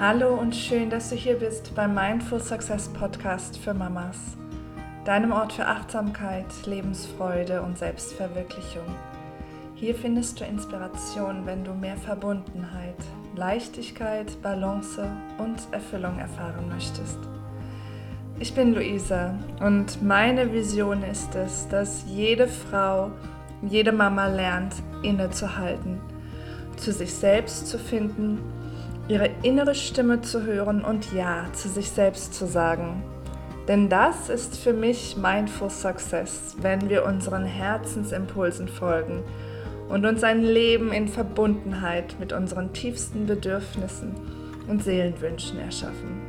[0.00, 4.16] Hallo und schön, dass du hier bist beim Mindful Success Podcast für Mamas,
[5.04, 8.86] deinem Ort für Achtsamkeit, Lebensfreude und Selbstverwirklichung.
[9.74, 12.96] Hier findest du Inspiration, wenn du mehr Verbundenheit,
[13.38, 17.18] Leichtigkeit, Balance und Erfüllung erfahren möchtest.
[18.40, 23.12] Ich bin Luisa und meine Vision ist es, dass jede Frau,
[23.62, 26.00] jede Mama lernt, innezuhalten,
[26.76, 28.38] zu sich selbst zu finden
[29.08, 33.02] ihre innere Stimme zu hören und Ja zu sich selbst zu sagen.
[33.66, 39.22] Denn das ist für mich Mindful Success, wenn wir unseren Herzensimpulsen folgen
[39.88, 44.14] und uns ein Leben in Verbundenheit mit unseren tiefsten Bedürfnissen
[44.68, 46.20] und Seelenwünschen erschaffen.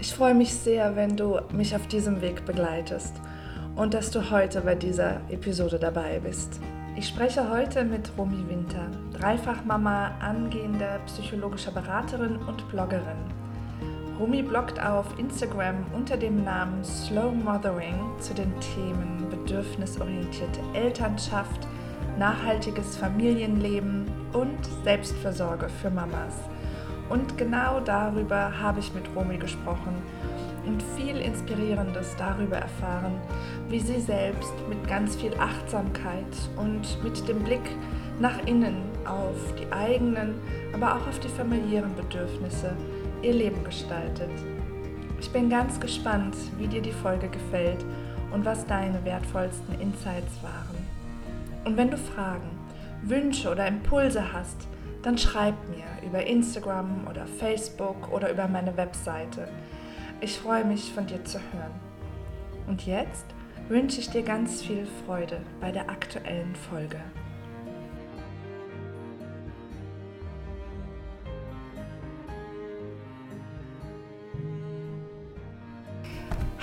[0.00, 3.14] Ich freue mich sehr, wenn du mich auf diesem Weg begleitest
[3.76, 6.60] und dass du heute bei dieser Episode dabei bist.
[6.96, 13.18] Ich spreche heute mit Romy Winter, Dreifachmama, angehende psychologische Beraterin und Bloggerin.
[14.18, 21.66] Romy bloggt auf Instagram unter dem Namen Slow Mothering zu den Themen bedürfnisorientierte Elternschaft,
[22.20, 24.04] nachhaltiges Familienleben
[24.34, 26.34] und Selbstversorge für Mamas.
[27.08, 29.94] Und genau darüber habe ich mit Romy gesprochen
[30.66, 33.14] und viel Inspirierendes darüber erfahren,
[33.70, 37.74] wie sie selbst mit ganz viel Achtsamkeit und mit dem Blick
[38.20, 40.34] nach innen auf die eigenen,
[40.74, 42.76] aber auch auf die familiären Bedürfnisse
[43.22, 44.30] ihr Leben gestaltet.
[45.18, 47.82] Ich bin ganz gespannt, wie dir die Folge gefällt
[48.30, 50.69] und was deine wertvollsten Insights waren.
[51.64, 52.58] Und wenn du Fragen,
[53.02, 54.66] Wünsche oder Impulse hast,
[55.02, 59.48] dann schreib mir über Instagram oder Facebook oder über meine Webseite.
[60.20, 61.72] Ich freue mich, von dir zu hören.
[62.66, 63.26] Und jetzt
[63.68, 67.00] wünsche ich dir ganz viel Freude bei der aktuellen Folge.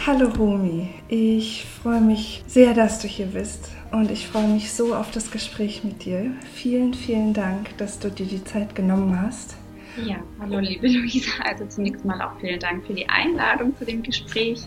[0.06, 4.96] Hallo Romy, ich freue mich sehr, dass du hier bist und ich freue mich so
[4.96, 6.32] auf das Gespräch mit dir.
[6.54, 9.56] Vielen, vielen Dank, dass du dir die Zeit genommen hast.
[10.06, 11.32] Ja, hallo liebe Luisa.
[11.44, 14.60] Also zunächst mal auch vielen Dank für die Einladung zu dem Gespräch.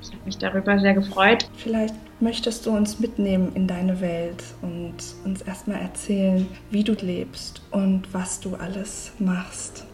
[0.00, 1.48] Ich habe mich darüber sehr gefreut.
[1.56, 4.94] Vielleicht möchtest du uns mitnehmen in deine Welt und
[5.24, 9.86] uns erstmal erzählen, wie du lebst und was du alles machst.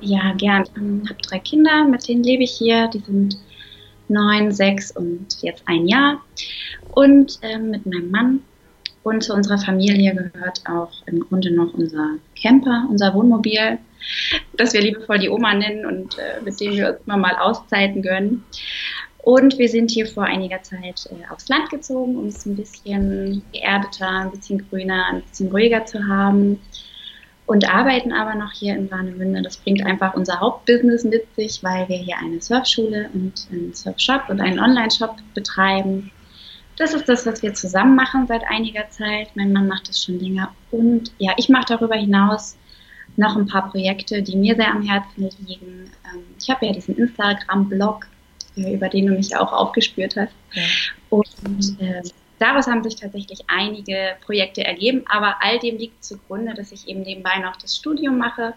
[0.00, 0.64] Ja, gern.
[1.04, 2.88] Ich habe drei Kinder, mit denen lebe ich hier.
[2.88, 3.38] Die sind
[4.08, 6.20] neun, sechs und jetzt ein Jahr.
[6.92, 8.40] Und äh, mit meinem Mann
[9.02, 13.78] und zu unserer Familie gehört auch im Grunde noch unser Camper, unser Wohnmobil,
[14.56, 18.02] das wir liebevoll die Oma nennen und äh, mit dem wir uns immer mal Auszeiten
[18.02, 18.44] gönnen.
[19.22, 23.42] Und wir sind hier vor einiger Zeit äh, aufs Land gezogen, um es ein bisschen
[23.52, 26.60] geerdeter, ein bisschen grüner, ein bisschen ruhiger zu haben.
[27.46, 29.42] Und arbeiten aber noch hier in Warnemünde.
[29.42, 34.28] Das bringt einfach unser Hauptbusiness mit sich, weil wir hier eine Surfschule und einen Surfshop
[34.28, 36.10] und einen Online-Shop betreiben
[36.76, 39.28] das ist das, was wir zusammen machen seit einiger Zeit.
[39.34, 40.54] Mein Mann macht das schon länger.
[40.70, 42.56] Und ja, ich mache darüber hinaus
[43.16, 45.90] noch ein paar Projekte, die mir sehr am Herzen liegen.
[46.12, 48.06] Ähm, ich habe ja diesen Instagram-Blog,
[48.56, 50.32] äh, über den du mich auch aufgespürt hast.
[50.52, 50.62] Ja.
[51.10, 52.02] Und äh,
[52.38, 57.02] daraus haben sich tatsächlich einige Projekte ergeben, aber all dem liegt zugrunde, dass ich eben
[57.02, 58.54] nebenbei noch das Studium mache.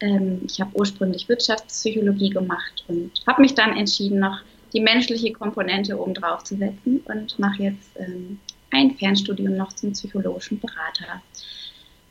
[0.00, 4.40] Ähm, ich habe ursprünglich Wirtschaftspsychologie gemacht und habe mich dann entschieden, noch
[4.72, 8.38] die menschliche Komponente oben drauf zu setzen und mache jetzt ähm,
[8.70, 11.22] ein Fernstudium noch zum psychologischen Berater.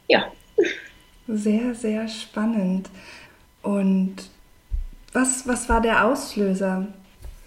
[0.07, 0.31] Ja.
[1.27, 2.89] Sehr, sehr spannend.
[3.63, 4.15] Und
[5.13, 6.87] was, was war der Auslöser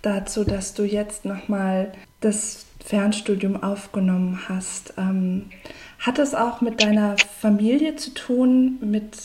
[0.02, 4.94] dazu, dass du jetzt nochmal das Fernstudium aufgenommen hast?
[4.96, 5.50] Ähm,
[5.98, 9.16] hat es auch mit deiner Familie zu tun, mit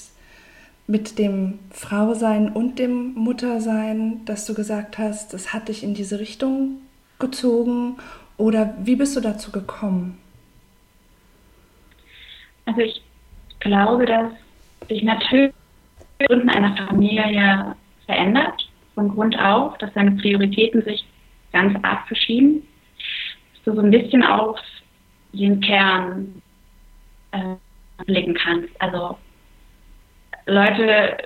[0.89, 6.19] mit dem Frausein und dem Muttersein, dass du gesagt hast, es hat dich in diese
[6.19, 6.81] Richtung
[7.19, 7.97] gezogen?
[8.37, 10.17] Oder wie bist du dazu gekommen?
[12.65, 13.03] Also ich
[13.59, 14.31] glaube, dass
[14.87, 15.53] sich natürlich
[16.21, 17.75] Gründen einer Familie
[18.07, 21.05] verändert, von Grund auf, dass deine Prioritäten sich
[21.53, 22.63] ganz arg verschieben,
[23.53, 24.59] dass du so ein bisschen auf
[25.33, 26.41] den Kern
[27.31, 27.55] äh,
[28.05, 28.69] blicken kannst.
[28.81, 29.19] Also
[30.49, 31.17] Leute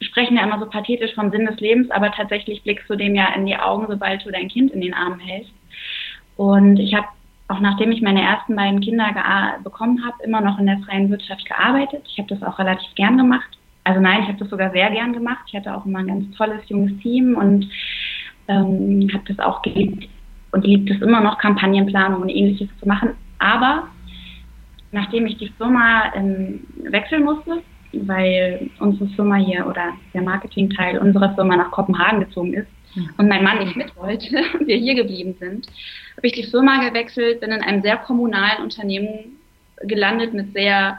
[0.00, 3.34] sprechen ja immer so pathetisch vom Sinn des Lebens, aber tatsächlich blickst du dem ja
[3.34, 5.52] in die Augen, sobald du dein Kind in den Armen hältst.
[6.36, 7.06] Und ich habe
[7.48, 9.06] auch nachdem ich meine ersten beiden Kinder
[9.62, 12.02] bekommen habe, immer noch in der freien Wirtschaft gearbeitet.
[12.08, 13.56] Ich habe das auch relativ gern gemacht.
[13.84, 15.44] Also nein, ich habe das sogar sehr gern gemacht.
[15.46, 17.70] Ich hatte auch immer ein ganz tolles junges Team und
[18.48, 20.08] ähm, habe das auch geliebt
[20.50, 23.10] und liebt es immer noch, Kampagnenplanung und ähnliches zu machen.
[23.38, 23.88] Aber
[24.90, 27.62] nachdem ich die Firma ähm, wechseln musste,
[27.92, 33.10] weil unsere Firma hier oder der Marketingteil unserer Firma nach Kopenhagen gezogen ist mhm.
[33.18, 35.66] und mein Mann nicht mit wollte und wir hier geblieben sind,
[36.16, 39.38] habe ich die Firma gewechselt, bin in einem sehr kommunalen Unternehmen
[39.82, 40.98] gelandet mit sehr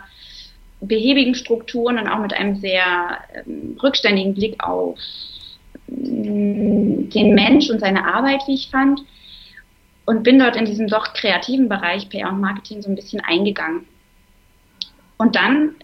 [0.82, 5.00] behäbigen Strukturen und auch mit einem sehr ähm, rückständigen Blick auf
[5.88, 9.02] mm, den Mensch und seine Arbeit, wie ich fand
[10.06, 13.86] und bin dort in diesem doch kreativen Bereich PR und Marketing so ein bisschen eingegangen.
[15.18, 15.76] Und dann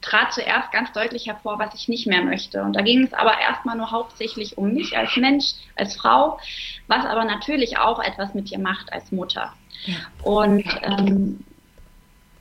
[0.00, 2.62] trat zuerst ganz deutlich hervor, was ich nicht mehr möchte.
[2.62, 6.38] Und da ging es aber erstmal nur hauptsächlich um mich als Mensch, als Frau,
[6.86, 9.52] was aber natürlich auch etwas mit dir macht als Mutter.
[9.84, 9.96] Ja.
[10.22, 11.44] Und ähm,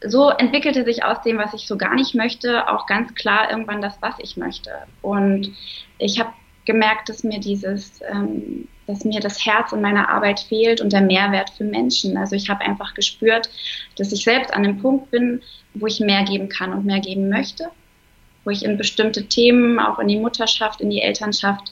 [0.02, 3.82] so entwickelte sich aus dem, was ich so gar nicht möchte, auch ganz klar irgendwann
[3.82, 4.72] das, was ich möchte.
[5.02, 5.52] Und
[5.98, 6.32] ich habe
[6.66, 11.02] gemerkt, dass mir dieses ähm, dass mir das Herz in meiner Arbeit fehlt und der
[11.02, 12.18] Mehrwert für Menschen.
[12.18, 13.50] Also ich habe einfach gespürt,
[13.98, 15.44] dass ich selbst an dem Punkt bin,
[15.74, 17.70] wo ich mehr geben kann und mehr geben möchte,
[18.44, 21.72] wo ich in bestimmte Themen, auch in die Mutterschaft, in die Elternschaft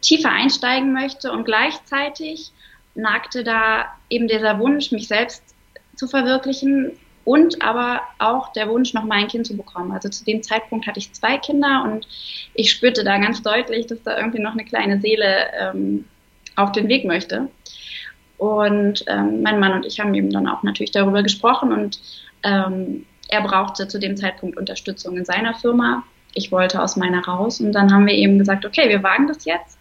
[0.00, 2.50] tiefer einsteigen möchte und gleichzeitig
[2.94, 5.42] nagte da eben dieser Wunsch, mich selbst
[5.96, 6.92] zu verwirklichen,
[7.24, 9.92] und aber auch der Wunsch, noch mal ein Kind zu bekommen.
[9.92, 12.06] Also zu dem Zeitpunkt hatte ich zwei Kinder und
[12.54, 16.04] ich spürte da ganz deutlich, dass da irgendwie noch eine kleine Seele ähm,
[16.56, 17.48] auf den Weg möchte.
[18.42, 22.00] Und ähm, mein Mann und ich haben eben dann auch natürlich darüber gesprochen und
[22.42, 26.02] ähm, er brauchte zu dem Zeitpunkt Unterstützung in seiner Firma.
[26.34, 29.44] Ich wollte aus meiner raus und dann haben wir eben gesagt, okay, wir wagen das
[29.44, 29.78] jetzt.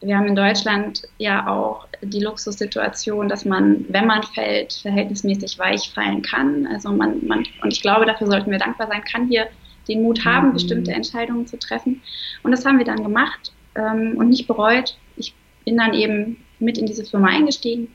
[0.00, 5.92] Wir haben in Deutschland ja auch die Luxussituation, dass man, wenn man fällt, verhältnismäßig weich
[5.94, 6.66] fallen kann.
[6.68, 9.46] Also man, man und ich glaube, dafür sollten wir dankbar sein, kann hier
[9.88, 10.52] den Mut haben, mhm.
[10.54, 12.00] bestimmte Entscheidungen zu treffen.
[12.44, 14.96] Und das haben wir dann gemacht ähm, und nicht bereut.
[15.16, 15.34] Ich
[15.66, 17.88] bin dann eben mit in diese Firma eingestiegen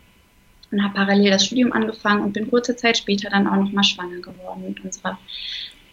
[0.71, 4.19] und habe parallel das Studium angefangen und bin kurze Zeit später dann auch nochmal schwanger
[4.19, 5.17] geworden mit unserer,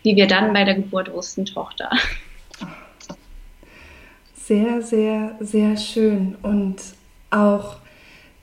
[0.03, 1.91] wie wir dann bei der Geburt wussten, Tochter.
[4.35, 6.77] Sehr, sehr, sehr schön und
[7.31, 7.77] auch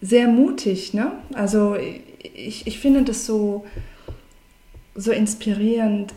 [0.01, 1.11] sehr mutig, ne?
[1.33, 3.65] Also ich, ich finde das so,
[4.95, 6.13] so inspirierend,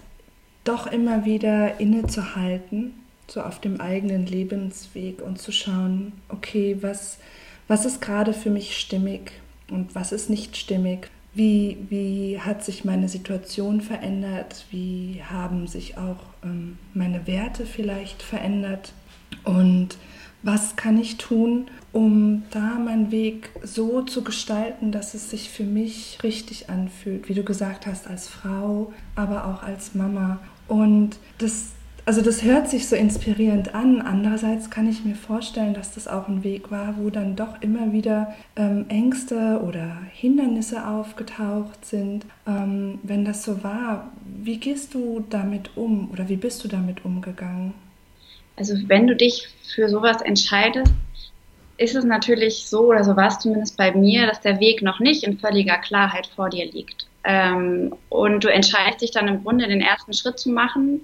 [0.62, 2.94] doch immer wieder innezuhalten
[3.32, 7.18] so auf dem eigenen Lebensweg und zu schauen, okay, was,
[7.72, 9.32] was ist gerade für mich stimmig
[9.70, 11.08] und was ist nicht stimmig?
[11.32, 14.66] Wie, wie hat sich meine Situation verändert?
[14.70, 18.92] Wie haben sich auch ähm, meine Werte vielleicht verändert?
[19.44, 19.96] Und
[20.42, 25.64] was kann ich tun, um da meinen Weg so zu gestalten, dass es sich für
[25.64, 30.40] mich richtig anfühlt, wie du gesagt hast, als Frau, aber auch als Mama.
[30.68, 31.70] Und das
[32.04, 34.02] also das hört sich so inspirierend an.
[34.02, 37.92] Andererseits kann ich mir vorstellen, dass das auch ein Weg war, wo dann doch immer
[37.92, 42.26] wieder ähm, Ängste oder Hindernisse aufgetaucht sind.
[42.46, 47.04] Ähm, wenn das so war, wie gehst du damit um oder wie bist du damit
[47.04, 47.74] umgegangen?
[48.56, 50.92] Also wenn du dich für sowas entscheidest,
[51.78, 55.00] ist es natürlich so, oder so war es zumindest bei mir, dass der Weg noch
[55.00, 57.06] nicht in völliger Klarheit vor dir liegt.
[57.24, 61.02] Ähm, und du entscheidest dich dann im Grunde den ersten Schritt zu machen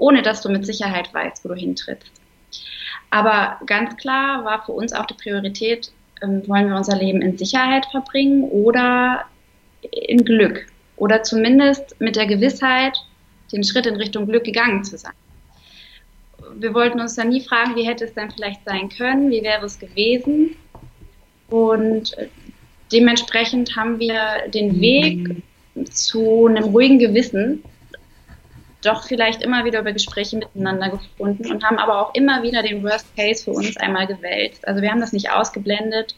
[0.00, 2.10] ohne dass du mit Sicherheit weißt, wo du hintrittst.
[3.10, 5.92] Aber ganz klar war für uns auch die Priorität,
[6.22, 9.24] ähm, wollen wir unser Leben in Sicherheit verbringen oder
[9.82, 10.66] in Glück
[10.96, 12.96] oder zumindest mit der Gewissheit,
[13.52, 15.12] den Schritt in Richtung Glück gegangen zu sein.
[16.56, 19.66] Wir wollten uns dann nie fragen, wie hätte es dann vielleicht sein können, wie wäre
[19.66, 20.56] es gewesen.
[21.48, 22.28] Und äh,
[22.92, 25.42] dementsprechend haben wir den Weg
[25.90, 27.62] zu einem ruhigen Gewissen
[28.82, 32.82] doch vielleicht immer wieder über Gespräche miteinander gefunden und haben aber auch immer wieder den
[32.82, 34.66] Worst Case für uns einmal gewälzt.
[34.66, 36.14] Also wir haben das nicht ausgeblendet,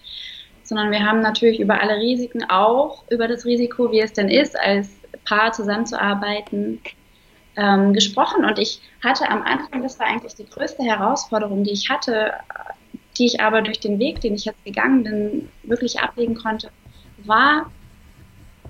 [0.63, 4.59] sondern wir haben natürlich über alle Risiken auch, über das Risiko, wie es denn ist,
[4.59, 4.91] als
[5.25, 6.81] Paar zusammenzuarbeiten,
[7.57, 8.45] ähm, gesprochen.
[8.45, 12.33] Und ich hatte am Anfang, das war eigentlich die größte Herausforderung, die ich hatte,
[13.19, 16.71] die ich aber durch den Weg, den ich jetzt gegangen bin, wirklich ablegen konnte,
[17.25, 17.71] war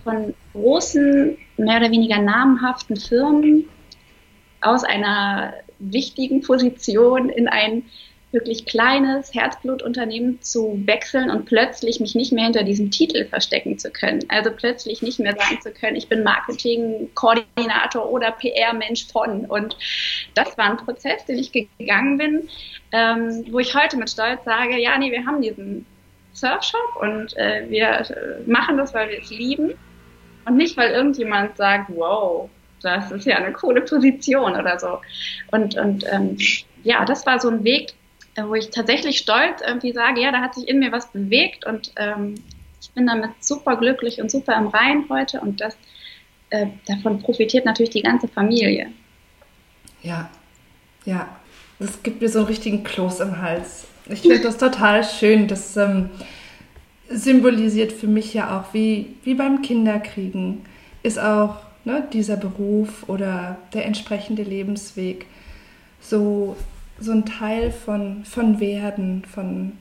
[0.03, 3.69] von großen, mehr oder weniger namhaften Firmen
[4.63, 7.85] aus einer wichtigen Position in ein
[8.33, 13.91] wirklich kleines Herzblutunternehmen zu wechseln und plötzlich mich nicht mehr hinter diesem Titel verstecken zu
[13.91, 14.25] können.
[14.29, 19.45] Also plötzlich nicht mehr sagen zu können, ich bin Marketingkoordinator oder PR-Mensch von.
[19.45, 19.77] Und
[20.35, 22.49] das war ein Prozess, den ich gegangen bin,
[22.93, 25.85] ähm, wo ich heute mit Stolz sage, ja, nee, wir haben diesen
[26.33, 29.75] Surfshop und äh, wir äh, machen das, weil wir es lieben
[30.47, 32.49] und nicht, weil irgendjemand sagt, wow,
[32.85, 35.01] das ist ja eine coole Position oder so.
[35.51, 36.37] Und, und ähm,
[36.83, 37.95] ja, das war so ein Weg,
[38.35, 41.67] äh, wo ich tatsächlich stolz irgendwie sage, ja, da hat sich in mir was bewegt
[41.67, 42.35] und ähm,
[42.81, 45.77] ich bin damit super glücklich und super im Rein heute und das
[46.51, 48.91] äh, davon profitiert natürlich die ganze Familie.
[50.03, 50.31] Ja,
[51.05, 51.29] ja,
[51.79, 53.87] das gibt mir so einen richtigen Kloß im Hals.
[54.09, 55.47] Ich finde das total schön.
[55.47, 56.11] Das ähm,
[57.09, 60.65] symbolisiert für mich ja auch, wie, wie beim Kinderkriegen,
[61.03, 65.27] ist auch ne, dieser Beruf oder der entsprechende Lebensweg
[66.01, 66.57] so,
[66.99, 69.73] so ein Teil von, von Werden, von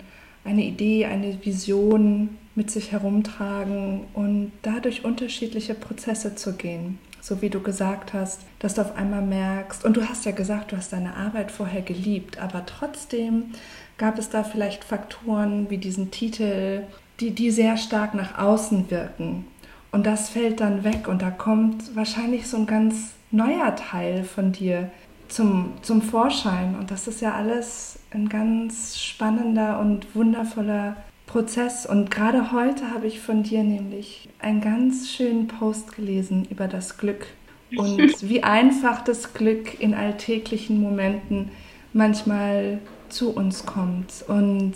[0.44, 7.00] einer Idee, eine Vision mit sich herumtragen und dadurch unterschiedliche Prozesse zu gehen.
[7.22, 10.72] So wie du gesagt hast, dass du auf einmal merkst, und du hast ja gesagt,
[10.72, 13.52] du hast deine Arbeit vorher geliebt, aber trotzdem
[13.98, 16.82] gab es da vielleicht Faktoren wie diesen Titel,
[17.20, 19.46] die, die sehr stark nach außen wirken.
[19.92, 24.52] Und das fällt dann weg und da kommt wahrscheinlich so ein ganz neuer Teil von
[24.52, 24.90] dir
[25.28, 26.76] zum, zum Vorschein.
[26.80, 30.96] Und das ist ja alles ein ganz spannender und wundervoller
[31.26, 31.86] Prozess.
[31.86, 36.98] Und gerade heute habe ich von dir nämlich einen ganz schönen Post gelesen über das
[36.98, 37.28] Glück
[37.76, 41.52] und wie einfach das Glück in alltäglichen Momenten
[41.94, 42.80] manchmal
[43.10, 44.26] zu uns kommt.
[44.28, 44.74] Und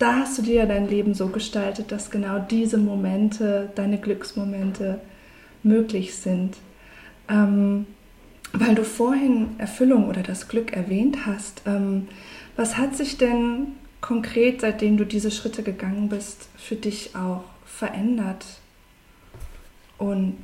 [0.00, 4.98] da hast du dir ja dein Leben so gestaltet, dass genau diese Momente, deine Glücksmomente
[5.62, 6.56] möglich sind.
[7.28, 7.86] Ähm,
[8.54, 12.08] weil du vorhin Erfüllung oder das Glück erwähnt hast, ähm,
[12.56, 18.46] was hat sich denn konkret, seitdem du diese Schritte gegangen bist, für dich auch verändert?
[19.98, 20.38] Und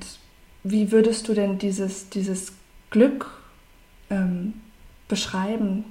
[0.65, 2.53] wie würdest du denn dieses, dieses
[2.91, 3.31] Glück
[4.11, 4.53] ähm,
[5.09, 5.87] beschreiben?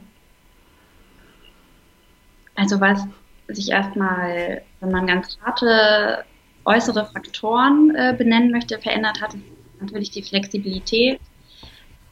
[2.54, 3.08] Also was
[3.48, 6.26] sich erstmal, wenn man ganz harte
[6.66, 9.36] äußere Faktoren äh, benennen möchte, verändert hat,
[9.80, 11.20] natürlich die Flexibilität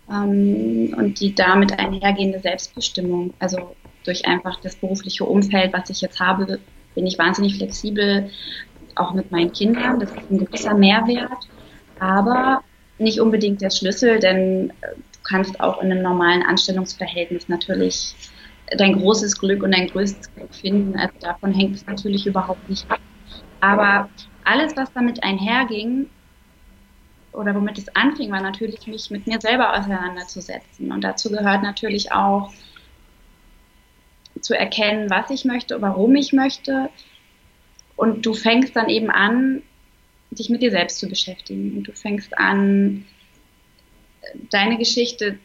[0.10, 3.34] ähm, und die damit einhergehende Selbstbestimmung.
[3.40, 6.60] Also durch einfach das berufliche Umfeld, was ich jetzt habe,
[6.94, 8.30] bin ich wahnsinnig flexibel,
[8.96, 10.00] auch mit meinen Kindern.
[10.00, 11.48] Das ist ein gewisser Mehrwert,
[12.00, 12.64] aber
[13.00, 18.16] nicht unbedingt der Schlüssel, denn äh, du kannst auch in einem normalen Anstellungsverhältnis natürlich
[18.78, 20.98] dein großes Glück und dein größtes Glück finden.
[20.98, 23.00] Also davon hängt es natürlich überhaupt nicht ab.
[23.60, 24.10] Aber
[24.44, 26.08] alles, was damit einherging,
[27.32, 30.92] oder womit es anfing, war natürlich, mich mit mir selber auseinanderzusetzen.
[30.92, 32.54] Und dazu gehört natürlich auch
[34.40, 36.90] zu erkennen, was ich möchte, warum ich möchte.
[37.96, 39.64] Und du fängst dann eben an,
[40.32, 41.78] dich mit dir selbst zu beschäftigen.
[41.78, 43.06] Und du fängst an,
[44.50, 45.40] deine Geschichte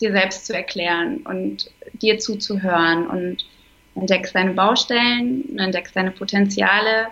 [0.00, 1.70] dir selbst zu erklären und
[2.02, 3.44] dir zuzuhören und
[3.94, 7.08] entdeckst deine Baustellen, entdeckst deine Potenziale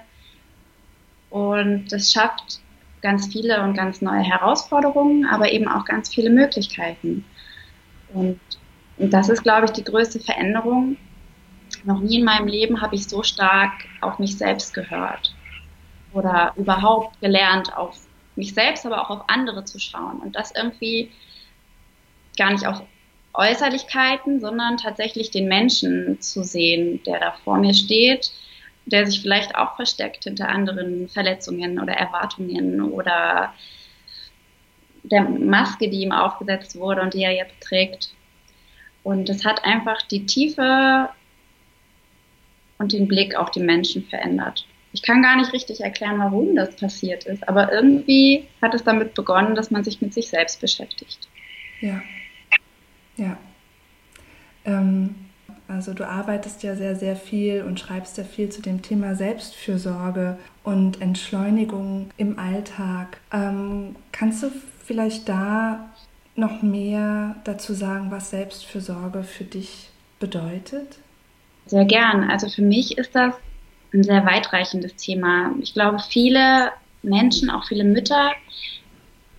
[1.31, 2.61] und das schafft
[3.03, 7.25] ganz viele und ganz neue Herausforderungen, aber eben auch ganz viele Möglichkeiten.
[8.13, 8.41] Und,
[8.99, 10.97] und das ist, glaube ich, die größte Veränderung.
[11.85, 15.35] Noch nie in meinem Leben habe ich so stark auf mich selbst gehört
[16.13, 17.99] oder überhaupt gelernt, auf
[18.37, 21.11] mich selbst, aber auch auf andere zu schauen und das irgendwie
[22.37, 22.83] gar nicht auf
[23.35, 28.31] Äußerlichkeiten, sondern tatsächlich den Menschen zu sehen, der da vor mir steht,
[28.87, 33.53] der sich vielleicht auch versteckt hinter anderen Verletzungen oder Erwartungen oder
[35.03, 38.11] der Maske, die ihm aufgesetzt wurde und die er jetzt trägt.
[39.03, 41.09] Und es hat einfach die Tiefe
[42.79, 44.67] und den Blick auf die Menschen verändert.
[44.93, 49.15] Ich kann gar nicht richtig erklären, warum das passiert ist, aber irgendwie hat es damit
[49.15, 51.29] begonnen, dass man sich mit sich selbst beschäftigt.
[51.81, 52.01] Ja.
[53.17, 53.37] Ja.
[54.65, 55.15] Ähm,
[55.67, 60.39] also du arbeitest ja sehr, sehr viel und schreibst ja viel zu dem Thema Selbstfürsorge
[60.63, 63.19] und Entschleunigung im Alltag.
[63.33, 64.51] Ähm, kannst du
[64.85, 65.89] vielleicht da
[66.37, 70.99] noch mehr dazu sagen, was Selbstfürsorge für dich bedeutet?
[71.67, 72.29] Sehr gern.
[72.31, 73.35] Also für mich ist das
[73.95, 75.55] ein sehr weitreichendes Thema.
[75.61, 76.71] Ich glaube, viele
[77.03, 78.33] Menschen, auch viele Mütter,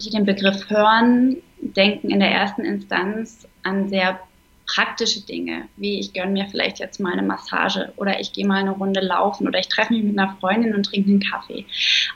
[0.01, 1.37] die den Begriff hören,
[1.73, 4.19] denken in der ersten Instanz an sehr
[4.65, 8.59] praktische Dinge, wie ich gönne mir vielleicht jetzt mal eine Massage oder ich gehe mal
[8.59, 11.65] eine Runde laufen oder ich treffe mich mit einer Freundin und trinke einen Kaffee.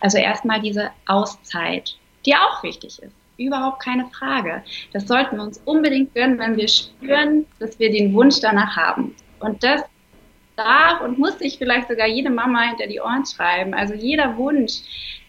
[0.01, 3.13] Also erstmal diese Auszeit, die auch wichtig ist.
[3.38, 4.63] Überhaupt keine Frage.
[4.91, 9.15] Das sollten wir uns unbedingt gönnen, wenn wir spüren, dass wir den Wunsch danach haben.
[9.39, 9.84] Und das
[10.58, 13.74] darf und muss sich vielleicht sogar jede Mama hinter die Ohren schreiben.
[13.74, 14.82] Also jeder Wunsch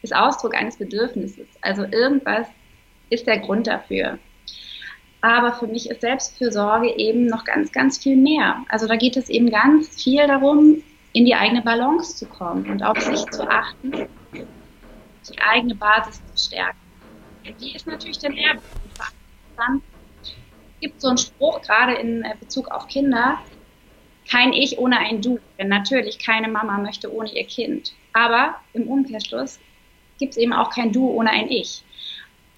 [0.02, 1.46] ist Ausdruck eines Bedürfnisses.
[1.60, 2.48] Also irgendwas
[3.10, 4.18] ist der Grund dafür.
[5.20, 8.64] Aber für mich ist Selbstfürsorge eben noch ganz, ganz viel mehr.
[8.68, 12.82] Also da geht es eben ganz viel darum, in die eigene Balance zu kommen und
[12.82, 13.92] auf sich zu achten,
[14.32, 16.78] die eigene Basis zu stärken.
[17.60, 18.56] Die ist natürlich dann eher
[19.56, 19.82] dann
[20.80, 23.38] gibt so einen Spruch gerade in äh, Bezug auf Kinder,
[24.28, 25.38] kein Ich ohne ein Du.
[25.58, 27.92] Denn natürlich keine Mama möchte ohne ihr Kind.
[28.12, 29.58] Aber im Umkehrschluss
[30.18, 31.84] gibt es eben auch kein Du ohne ein Ich.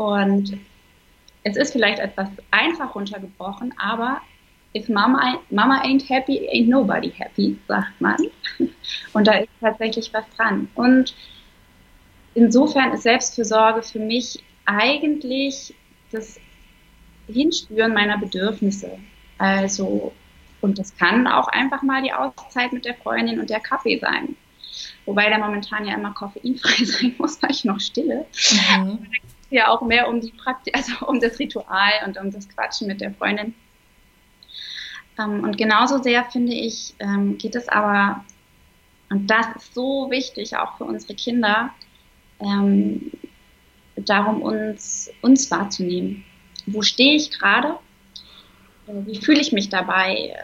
[0.02, 0.58] Und
[1.44, 4.20] es ist vielleicht etwas einfach runtergebrochen, aber
[4.74, 8.16] if Mama, Mama ain't happy, ain't nobody happy, sagt man.
[9.12, 10.68] Und da ist tatsächlich was dran.
[10.74, 11.14] Und
[12.34, 15.74] insofern ist Selbstfürsorge für mich eigentlich
[16.10, 16.40] das
[17.28, 18.98] Hinspüren meiner Bedürfnisse.
[19.38, 20.12] Also,
[20.60, 24.36] und das kann auch einfach mal die Auszeit mit der Freundin und der Kaffee sein.
[25.04, 28.26] Wobei der momentan ja immer koffeinfrei sein muss, weil ich noch stille.
[28.78, 29.06] Mhm.
[29.52, 33.02] Ja, auch mehr um die Praktik, also um das Ritual und um das Quatschen mit
[33.02, 33.54] der Freundin.
[35.18, 38.24] Ähm, und genauso sehr finde ich, ähm, geht es aber,
[39.10, 41.70] und das ist so wichtig auch für unsere Kinder,
[42.40, 43.12] ähm,
[43.96, 46.24] darum, uns, uns wahrzunehmen.
[46.64, 47.78] Wo stehe ich gerade?
[48.86, 50.34] Äh, wie fühle ich mich dabei?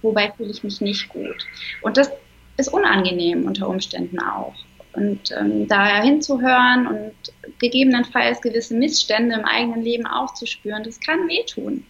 [0.00, 1.46] Wobei fühle ich mich nicht gut?
[1.82, 2.10] Und das
[2.56, 4.54] ist unangenehm unter Umständen auch.
[4.94, 7.14] Und ähm, da hinzuhören und
[7.58, 11.84] gegebenenfalls gewisse Missstände im eigenen Leben aufzuspüren, das kann wehtun.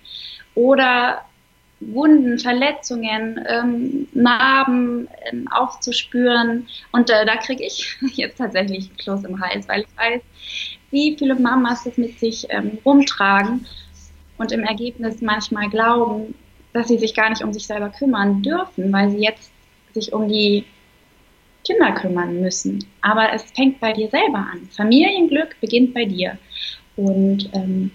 [0.54, 1.22] Oder
[1.80, 6.66] Wunden, Verletzungen, ähm, Narben ähm, aufzuspüren.
[6.92, 10.22] Und äh, da kriege ich jetzt tatsächlich einen Kloß im Hals, weil ich weiß,
[10.90, 13.66] wie viele Mamas das mit sich ähm, rumtragen
[14.38, 16.34] und im Ergebnis manchmal glauben,
[16.72, 19.52] dass sie sich gar nicht um sich selber kümmern dürfen, weil sie jetzt
[19.92, 20.64] sich um die
[21.64, 22.84] Kinder kümmern müssen.
[23.00, 24.68] Aber es fängt bei dir selber an.
[24.76, 26.38] Familienglück beginnt bei dir.
[26.96, 27.90] Und ähm,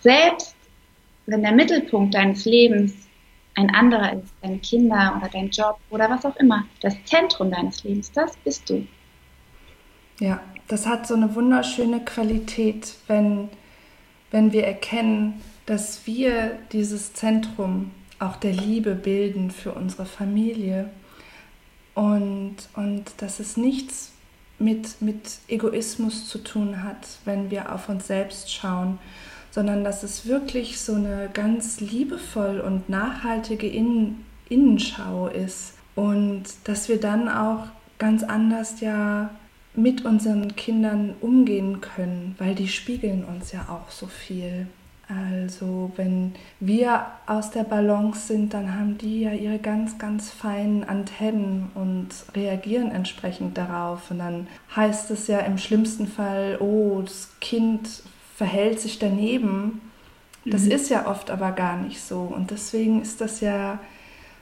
[0.00, 0.56] selbst
[1.26, 2.94] wenn der Mittelpunkt deines Lebens
[3.54, 7.82] ein anderer ist, deine Kinder oder dein Job oder was auch immer, das Zentrum deines
[7.84, 8.86] Lebens, das bist du.
[10.20, 13.48] Ja, das hat so eine wunderschöne Qualität, wenn,
[14.30, 20.90] wenn wir erkennen, dass wir dieses Zentrum auch der Liebe bilden für unsere Familie
[21.96, 24.12] und, und dass es nichts
[24.60, 28.98] mit, mit Egoismus zu tun hat, wenn wir auf uns selbst schauen,
[29.50, 36.88] sondern dass es wirklich so eine ganz liebevoll und nachhaltige Innen Innenschau ist und dass
[36.88, 37.66] wir dann auch
[37.98, 39.30] ganz anders ja
[39.74, 44.68] mit unseren Kindern umgehen können, weil die spiegeln uns ja auch so viel.
[45.08, 50.82] Also wenn wir aus der Balance sind, dann haben die ja ihre ganz, ganz feinen
[50.82, 54.10] Antennen und reagieren entsprechend darauf.
[54.10, 57.88] Und dann heißt es ja im schlimmsten Fall, oh, das Kind
[58.34, 59.80] verhält sich daneben.
[60.44, 60.72] Das mhm.
[60.72, 62.20] ist ja oft aber gar nicht so.
[62.20, 63.78] Und deswegen ist das ja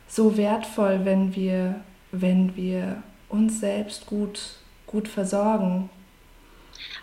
[0.09, 1.77] so wertvoll, wenn wir,
[2.11, 5.91] wenn wir uns selbst gut, gut versorgen.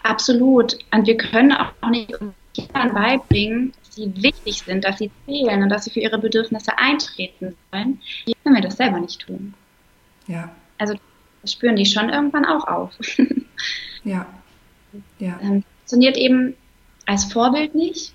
[0.02, 0.80] Absolut.
[0.92, 2.12] Und wir können auch nicht
[2.54, 6.78] Kindern beibringen, dass sie wichtig sind, dass sie zählen und dass sie für ihre Bedürfnisse
[6.78, 8.02] eintreten sollen,
[8.44, 9.54] wenn wir das selber nicht tun.
[10.28, 10.54] Ja.
[10.78, 10.96] Also
[11.42, 12.94] das spüren die schon irgendwann auch auf.
[14.04, 14.26] ja.
[15.20, 15.40] ja.
[15.42, 16.56] Ähm, funktioniert eben
[17.06, 18.14] als Vorbild nicht.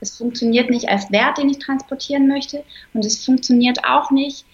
[0.00, 2.64] Es funktioniert nicht als Wert, den ich transportieren möchte.
[2.92, 4.44] Und es funktioniert auch nicht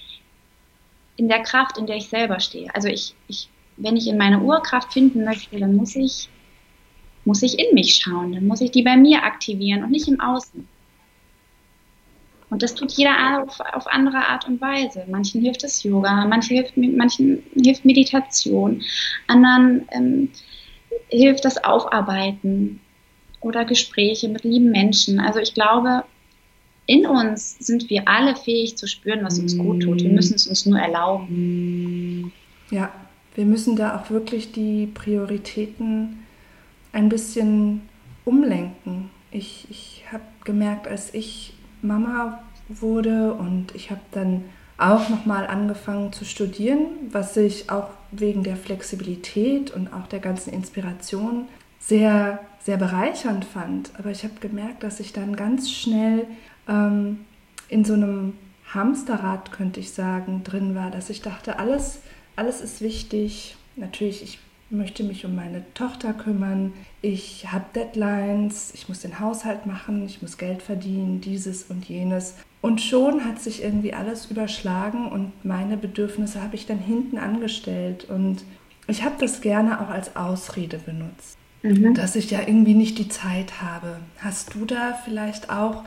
[1.17, 2.73] in der Kraft, in der ich selber stehe.
[2.75, 6.29] Also ich, ich, wenn ich in meine Urkraft finden möchte, dann muss ich
[7.25, 10.21] muss ich in mich schauen, dann muss ich die bei mir aktivieren und nicht im
[10.21, 10.67] Außen.
[12.51, 15.05] Und das tut jeder auf, auf andere Art und Weise.
[15.09, 18.83] Manchen hilft es Yoga, manchen hilft, manchen hilft Meditation,
[19.27, 20.29] anderen ähm,
[21.09, 22.81] hilft das Aufarbeiten
[23.41, 25.19] oder Gespräche mit lieben Menschen.
[25.19, 26.05] Also ich glaube,
[26.87, 30.03] in uns sind wir alle fähig zu spüren, was uns gut tut.
[30.03, 32.33] Wir müssen es uns nur erlauben.
[32.71, 32.93] Ja,
[33.35, 36.22] wir müssen da auch wirklich die Prioritäten
[36.93, 37.89] ein bisschen
[38.25, 39.11] umlenken.
[39.31, 44.45] Ich, ich habe gemerkt, als ich Mama wurde und ich habe dann
[44.79, 50.53] auch nochmal angefangen zu studieren, was ich auch wegen der Flexibilität und auch der ganzen
[50.53, 51.47] Inspiration
[51.79, 53.91] sehr, sehr bereichernd fand.
[53.99, 56.27] Aber ich habe gemerkt, dass ich dann ganz schnell
[56.69, 57.25] ähm,
[57.69, 58.35] in so einem
[58.75, 62.01] Hamsterrad, könnte ich sagen, drin war, dass ich dachte, alles,
[62.37, 63.57] alles ist wichtig.
[63.77, 64.39] Natürlich, ich
[64.73, 70.23] möchte mich um meine Tochter kümmern, ich habe Deadlines, ich muss den Haushalt machen, ich
[70.23, 72.35] muss Geld verdienen, dieses und jenes.
[72.61, 78.07] Und schon hat sich irgendwie alles überschlagen und meine Bedürfnisse habe ich dann hinten angestellt.
[78.09, 78.45] Und
[78.87, 81.95] ich habe das gerne auch als Ausrede benutzt, mhm.
[81.95, 83.99] dass ich ja irgendwie nicht die Zeit habe.
[84.19, 85.85] Hast du da vielleicht auch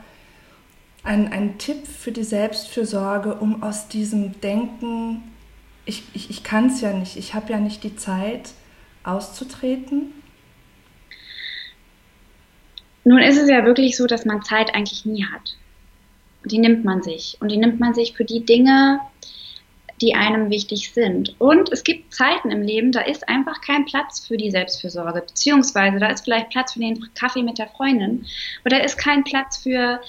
[1.02, 5.22] einen, einen Tipp für die Selbstfürsorge, um aus diesem Denken
[5.86, 8.50] ich, ich, ich kann es ja nicht, ich habe ja nicht die Zeit
[9.06, 10.12] auszutreten.
[13.04, 15.56] Nun ist es ja wirklich so, dass man Zeit eigentlich nie hat.
[16.44, 17.38] Die nimmt man sich.
[17.40, 19.00] Und die nimmt man sich für die Dinge,
[20.00, 21.34] die einem wichtig sind.
[21.38, 25.98] Und es gibt Zeiten im Leben, da ist einfach kein Platz für die Selbstfürsorge, beziehungsweise
[25.98, 28.26] da ist vielleicht Platz für den Kaffee mit der Freundin,
[28.64, 30.00] oder da ist kein Platz für,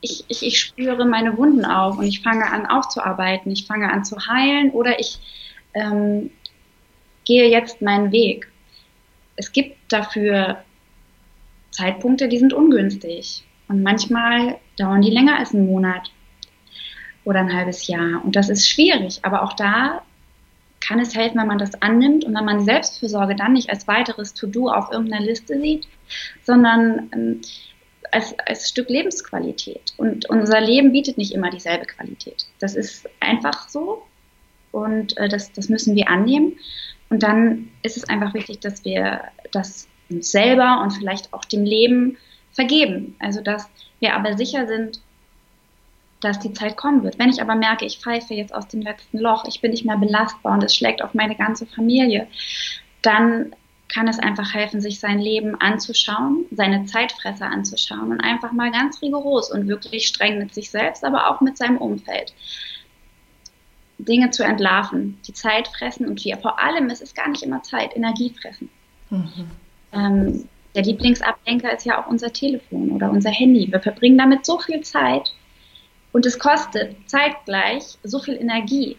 [0.00, 4.04] ich, ich, ich spüre meine Wunden auf und ich fange an aufzuarbeiten, ich fange an
[4.04, 5.18] zu heilen oder ich
[5.74, 6.30] ähm,
[7.24, 8.50] gehe jetzt meinen Weg.
[9.36, 10.62] Es gibt dafür
[11.70, 13.44] Zeitpunkte, die sind ungünstig.
[13.68, 16.10] Und manchmal dauern die länger als einen Monat
[17.24, 18.24] oder ein halbes Jahr.
[18.24, 20.02] Und das ist schwierig, aber auch da
[20.80, 24.34] kann es helfen, wenn man das annimmt und wenn man Selbstfürsorge dann nicht als weiteres
[24.34, 25.86] To-Do auf irgendeiner Liste sieht,
[26.42, 27.40] sondern ähm,
[28.10, 29.94] als, als Stück Lebensqualität.
[29.96, 32.46] Und unser Leben bietet nicht immer dieselbe Qualität.
[32.58, 34.02] Das ist einfach so
[34.72, 36.58] und äh, das, das müssen wir annehmen.
[37.10, 39.20] Und dann ist es einfach wichtig, dass wir
[39.52, 42.16] das uns selber und vielleicht auch dem Leben
[42.52, 43.16] vergeben.
[43.18, 43.68] Also dass
[43.98, 45.00] wir aber sicher sind,
[46.20, 47.18] dass die Zeit kommen wird.
[47.18, 49.96] Wenn ich aber merke, ich pfeife jetzt aus dem letzten Loch, ich bin nicht mehr
[49.96, 52.26] belastbar und es schlägt auf meine ganze Familie,
[53.02, 53.54] dann
[53.88, 59.02] kann es einfach helfen, sich sein Leben anzuschauen, seine Zeitfresser anzuschauen und einfach mal ganz
[59.02, 62.32] rigoros und wirklich streng mit sich selbst, aber auch mit seinem Umfeld
[64.04, 67.62] Dinge zu entlarven, die Zeit fressen und wir vor allem, es ist gar nicht immer
[67.62, 68.68] Zeit, Energie fressen.
[69.10, 69.50] Mhm.
[69.92, 73.70] Ähm, der Lieblingsablenker ist ja auch unser Telefon oder unser Handy.
[73.70, 75.32] Wir verbringen damit so viel Zeit
[76.12, 78.96] und es kostet zeitgleich so viel Energie,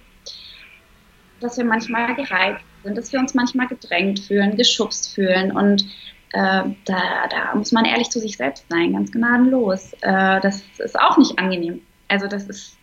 [1.40, 5.86] dass wir manchmal gereizt sind, dass wir uns manchmal gedrängt fühlen, geschubst fühlen und
[6.34, 9.94] äh, da, da, muss man ehrlich zu sich selbst sein, ganz gnadenlos.
[10.02, 11.82] Äh, das ist auch nicht angenehm.
[12.08, 12.78] Also das ist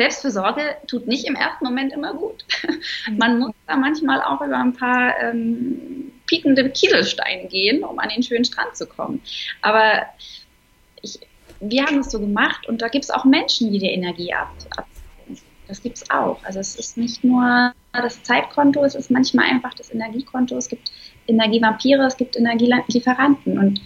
[0.00, 2.44] Selbstfürsorge tut nicht im ersten Moment immer gut.
[3.06, 3.18] Mhm.
[3.18, 8.22] Man muss da manchmal auch über ein paar ähm, piekende Kieselsteine gehen, um an den
[8.22, 9.20] schönen Strand zu kommen.
[9.60, 10.06] Aber
[11.02, 11.20] ich,
[11.60, 14.50] wir haben es so gemacht und da gibt es auch Menschen, die dir Energie ab,
[14.76, 14.86] ab
[15.68, 16.42] das gibt es auch.
[16.44, 20.56] Also es ist nicht nur das Zeitkonto, es ist manchmal einfach das Energiekonto.
[20.56, 20.90] Es gibt
[21.28, 23.56] Energievampire, es gibt Energielieferanten.
[23.56, 23.80] Und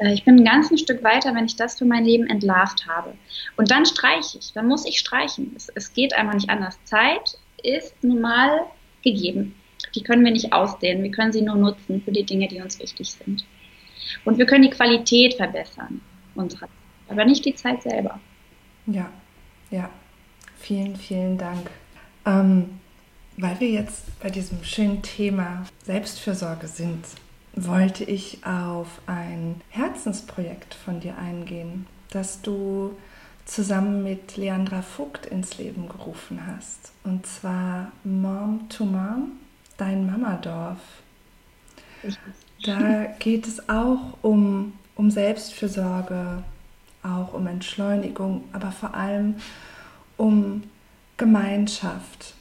[0.00, 3.14] ich bin ein ganzes Stück weiter, wenn ich das für mein Leben entlarvt habe.
[3.56, 5.52] Und dann streiche ich, dann muss ich streichen.
[5.56, 6.78] Es, es geht einfach nicht anders.
[6.84, 8.66] Zeit ist nun mal
[9.02, 9.54] gegeben.
[9.94, 11.02] Die können wir nicht ausdehnen.
[11.02, 13.44] Wir können sie nur nutzen für die Dinge, die uns wichtig sind.
[14.24, 16.00] Und wir können die Qualität verbessern
[16.34, 16.68] unserer
[17.08, 18.20] aber nicht die Zeit selber.
[18.86, 19.10] Ja,
[19.70, 19.90] ja.
[20.58, 21.70] Vielen, vielen Dank.
[22.24, 22.80] Ähm,
[23.36, 27.04] weil wir jetzt bei diesem schönen Thema Selbstfürsorge sind,
[27.56, 32.94] wollte ich auf ein Herzensprojekt von dir eingehen, das du
[33.46, 36.92] zusammen mit Leandra Vogt ins Leben gerufen hast.
[37.02, 39.32] Und zwar Mom to Mom,
[39.78, 40.78] dein Mamadorf.
[42.62, 46.42] Da geht es auch um, um Selbstfürsorge,
[47.02, 49.36] auch um Entschleunigung, aber vor allem
[50.16, 50.64] um
[51.16, 52.34] Gemeinschaft.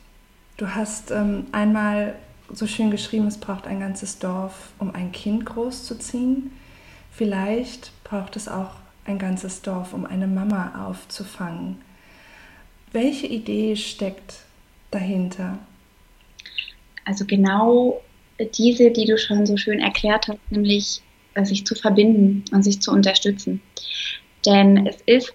[0.58, 2.16] Du hast ähm, einmal
[2.52, 6.52] so schön geschrieben, es braucht ein ganzes Dorf, um ein Kind großzuziehen.
[7.12, 8.72] Vielleicht braucht es auch
[9.06, 11.82] ein ganzes Dorf, um eine Mama aufzufangen.
[12.92, 14.42] Welche Idee steckt
[14.92, 15.60] dahinter?
[17.06, 18.02] Also genau
[18.58, 21.02] diese, die du schon so schön erklärt hast, nämlich
[21.36, 23.62] äh, sich zu verbinden und sich zu unterstützen.
[24.46, 25.34] Denn es ist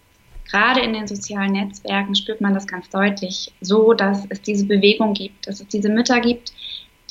[0.51, 5.15] gerade in den sozialen Netzwerken spürt man das ganz deutlich, so dass es diese Bewegung
[5.15, 6.53] gibt, dass es diese Mütter gibt,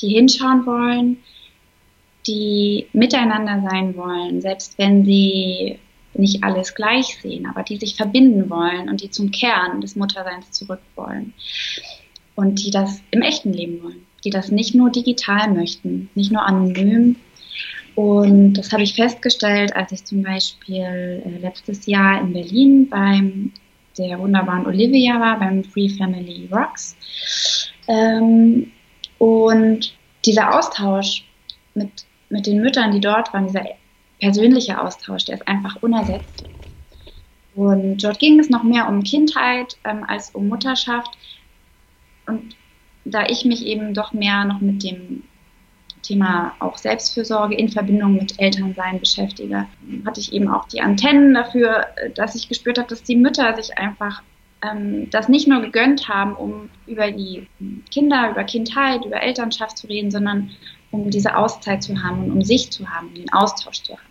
[0.02, 1.18] die hinschauen wollen,
[2.28, 5.80] die miteinander sein wollen, selbst wenn sie
[6.14, 10.52] nicht alles gleich sehen, aber die sich verbinden wollen und die zum Kern des Mutterseins
[10.52, 11.34] zurück wollen
[12.36, 16.46] und die das im echten Leben wollen, die das nicht nur digital möchten, nicht nur
[16.46, 17.16] anonym.
[17.96, 23.52] Und das habe ich festgestellt, als ich zum Beispiel äh, letztes Jahr in Berlin beim
[23.98, 26.96] der wunderbaren Olivia war, beim Free Family Rocks.
[27.88, 28.72] Ähm,
[29.20, 29.94] und
[30.26, 31.26] dieser Austausch
[31.76, 31.92] mit,
[32.30, 33.66] mit den Müttern, die dort waren, dieser
[34.20, 36.50] persönliche Austausch, der ist einfach unersetzlich.
[37.56, 41.18] Und dort ging es noch mehr um Kindheit ähm, als um Mutterschaft.
[42.26, 42.56] Und
[43.06, 45.24] da ich mich eben doch mehr noch mit dem
[46.02, 49.68] Thema auch Selbstfürsorge in Verbindung mit Elternsein beschäftige,
[50.06, 53.78] hatte ich eben auch die Antennen dafür, dass ich gespürt habe, dass die Mütter sich
[53.78, 54.22] einfach
[54.62, 57.48] ähm, das nicht nur gegönnt haben, um über die
[57.92, 60.52] Kinder, über Kindheit, über Elternschaft zu reden, sondern
[60.92, 64.10] um diese Auszeit zu haben und um sich zu haben, den Austausch zu haben.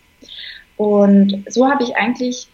[0.77, 2.47] Und so habe ich eigentlich,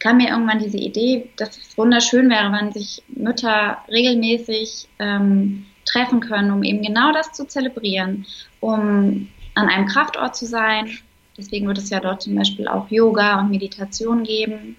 [0.00, 6.20] kam mir irgendwann diese Idee, dass es wunderschön wäre, wenn sich Mütter regelmäßig ähm, treffen
[6.20, 8.26] können, um eben genau das zu zelebrieren,
[8.60, 10.90] um an einem Kraftort zu sein.
[11.38, 14.76] Deswegen wird es ja dort zum Beispiel auch Yoga und Meditation geben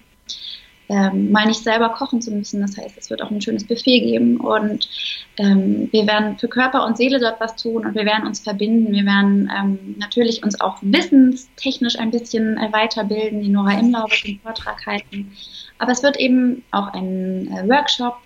[0.94, 2.60] ähm, mal nicht selber kochen zu müssen.
[2.60, 4.88] Das heißt, es wird auch ein schönes Buffet geben und
[5.38, 8.92] ähm, wir werden für Körper und Seele dort was tun und wir werden uns verbinden.
[8.92, 13.42] Wir werden ähm, natürlich uns auch wissenstechnisch ein bisschen weiterbilden.
[13.42, 15.32] Die Nora Imlau wird den Vortrag halten.
[15.78, 18.16] Aber es wird eben auch einen äh, Workshop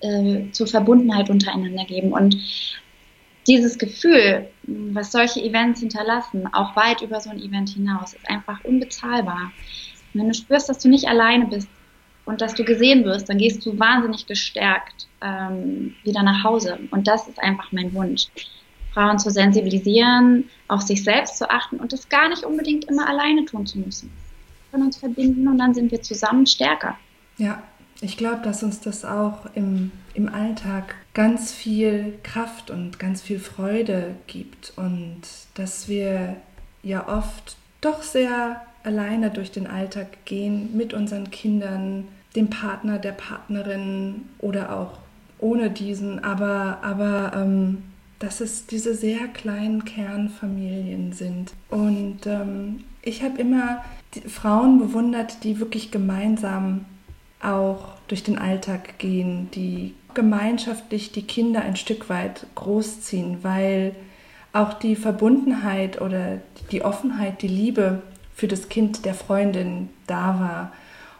[0.00, 2.36] äh, zur Verbundenheit untereinander geben und
[3.46, 8.62] dieses Gefühl, was solche Events hinterlassen, auch weit über so ein Event hinaus, ist einfach
[8.64, 9.50] unbezahlbar.
[10.12, 11.68] wenn du spürst, dass du nicht alleine bist,
[12.24, 16.78] und dass du gesehen wirst, dann gehst du wahnsinnig gestärkt ähm, wieder nach Hause.
[16.90, 18.26] Und das ist einfach mein Wunsch.
[18.92, 23.44] Frauen zu sensibilisieren, auf sich selbst zu achten und das gar nicht unbedingt immer alleine
[23.46, 24.10] tun zu müssen.
[24.10, 26.96] Wir können uns verbinden und dann sind wir zusammen stärker.
[27.38, 27.62] Ja,
[28.02, 33.38] ich glaube, dass uns das auch im, im Alltag ganz viel Kraft und ganz viel
[33.38, 35.22] Freude gibt und
[35.54, 36.36] dass wir
[36.82, 43.12] ja oft doch sehr alleine durch den Alltag gehen mit unseren Kindern, dem Partner, der
[43.12, 44.98] Partnerin oder auch
[45.38, 47.82] ohne diesen, aber, aber ähm,
[48.18, 51.52] dass es diese sehr kleinen Kernfamilien sind.
[51.68, 53.84] Und ähm, ich habe immer
[54.28, 56.84] Frauen bewundert, die wirklich gemeinsam
[57.42, 63.96] auch durch den Alltag gehen, die gemeinschaftlich die Kinder ein Stück weit großziehen, weil
[64.52, 66.40] auch die Verbundenheit oder
[66.70, 68.02] die Offenheit, die Liebe
[68.42, 70.72] für das Kind der Freundin da war.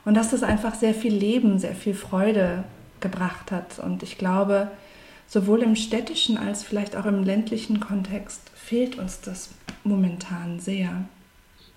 [0.04, 2.64] Und dass das einfach sehr viel Leben, sehr viel Freude
[2.98, 3.78] gebracht hat.
[3.78, 4.72] Und ich glaube,
[5.28, 9.50] sowohl im städtischen als vielleicht auch im ländlichen Kontext fehlt uns das
[9.84, 11.04] momentan sehr.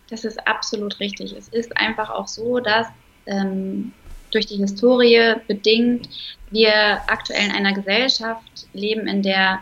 [0.09, 1.35] Das ist absolut richtig.
[1.37, 2.87] Es ist einfach auch so, dass
[3.27, 3.93] ähm,
[4.31, 6.09] durch die Historie bedingt
[6.49, 9.59] wir aktuell in einer Gesellschaft leben, in der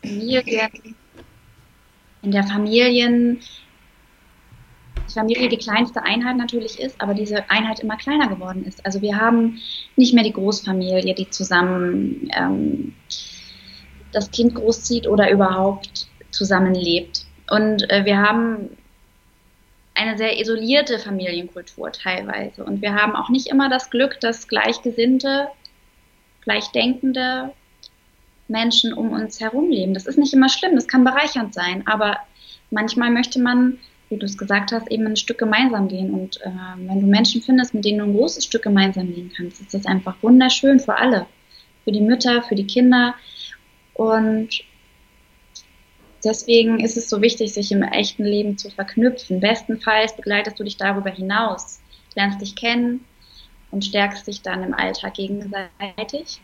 [0.00, 0.70] Familien,
[2.22, 3.40] in der Familien
[5.08, 8.84] die Familie die kleinste Einheit natürlich ist, aber diese Einheit immer kleiner geworden ist.
[8.84, 9.58] Also wir haben
[9.96, 12.94] nicht mehr die Großfamilie, die zusammen ähm,
[14.12, 17.26] das Kind großzieht oder überhaupt zusammenlebt.
[17.50, 18.76] Und äh, wir haben
[19.94, 22.64] eine sehr isolierte Familienkultur teilweise.
[22.64, 25.48] Und wir haben auch nicht immer das Glück, dass gleichgesinnte,
[26.42, 27.52] gleichdenkende
[28.46, 29.94] Menschen um uns herum leben.
[29.94, 32.18] Das ist nicht immer schlimm, das kann bereichernd sein, aber
[32.70, 36.12] manchmal möchte man wie du es gesagt hast, eben ein Stück gemeinsam gehen.
[36.12, 39.60] Und äh, wenn du Menschen findest, mit denen du ein großes Stück gemeinsam gehen kannst,
[39.60, 41.26] ist das einfach wunderschön für alle.
[41.84, 43.14] Für die Mütter, für die Kinder.
[43.94, 44.62] Und
[46.24, 49.40] deswegen ist es so wichtig, sich im echten Leben zu verknüpfen.
[49.40, 51.80] Bestenfalls begleitest du dich darüber hinaus,
[52.14, 53.04] lernst dich kennen
[53.70, 56.40] und stärkst dich dann im Alltag gegenseitig.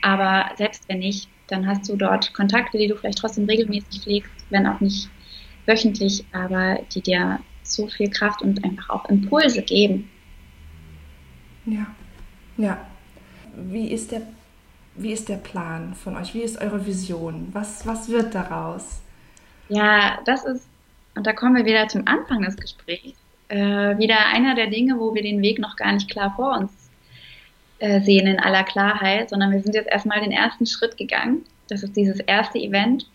[0.00, 4.32] Aber selbst wenn nicht, dann hast du dort Kontakte, die du vielleicht trotzdem regelmäßig pflegst,
[4.50, 5.08] wenn auch nicht
[5.66, 10.10] wöchentlich, aber die dir so viel Kraft und einfach auch Impulse geben.
[11.66, 11.86] Ja,
[12.56, 12.86] ja.
[13.54, 14.22] Wie ist der,
[14.94, 16.34] wie ist der Plan von euch?
[16.34, 17.48] Wie ist eure Vision?
[17.52, 19.00] Was, was wird daraus?
[19.68, 20.66] Ja, das ist,
[21.14, 25.14] und da kommen wir wieder zum Anfang des Gesprächs, äh, wieder einer der Dinge, wo
[25.14, 26.72] wir den Weg noch gar nicht klar vor uns
[27.78, 31.44] äh, sehen in aller Klarheit, sondern wir sind jetzt erstmal den ersten Schritt gegangen.
[31.68, 33.06] Das ist dieses erste Event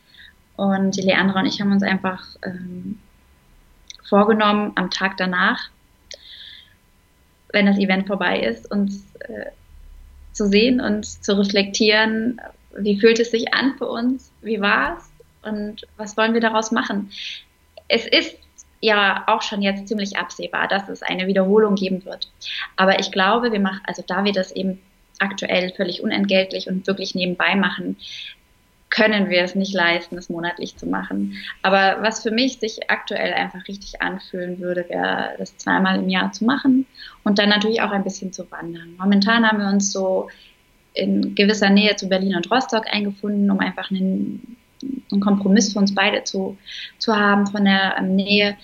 [0.58, 3.00] und die Leandra und ich haben uns einfach ähm,
[4.04, 5.70] vorgenommen, am Tag danach,
[7.54, 9.52] wenn das Event vorbei ist, uns äh,
[10.34, 12.41] zu sehen und zu reflektieren,
[12.78, 16.72] wie fühlt es sich an für uns, wie war es und was wollen wir daraus
[16.72, 17.12] machen.
[17.88, 18.36] Es ist
[18.82, 22.30] ja auch schon jetzt ziemlich absehbar, dass es eine Wiederholung geben wird.
[22.76, 24.80] Aber ich glaube, wir machen, also da wir das eben
[25.20, 27.98] aktuell völlig unentgeltlich und wirklich nebenbei machen,
[28.89, 31.34] können wir es nicht leisten, es monatlich zu machen.
[31.62, 36.32] Aber was für mich sich aktuell einfach richtig anfühlen würde, wäre das zweimal im Jahr
[36.32, 36.86] zu machen
[37.23, 38.95] und dann natürlich auch ein bisschen zu wandern.
[38.97, 40.30] Momentan haben wir uns so
[40.93, 44.58] in gewisser Nähe zu Berlin und Rostock eingefunden, um einfach einen,
[45.12, 46.58] einen Kompromiss für uns beide zu,
[46.97, 48.58] zu haben von der Nähe.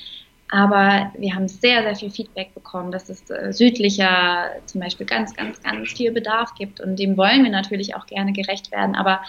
[0.50, 5.36] Aber wir haben sehr, sehr viel Feedback bekommen, dass es äh, südlicher zum Beispiel ganz,
[5.36, 6.80] ganz, ganz viel Bedarf gibt.
[6.80, 8.94] Und dem wollen wir natürlich auch gerne gerecht werden.
[8.94, 9.22] Aber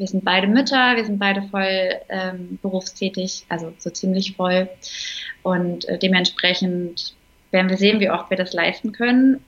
[0.00, 4.66] wir sind beide Mütter, wir sind beide voll ähm, berufstätig, also so ziemlich voll.
[5.42, 7.14] Und äh, dementsprechend
[7.50, 9.44] werden wir sehen, wie oft wir das leisten können,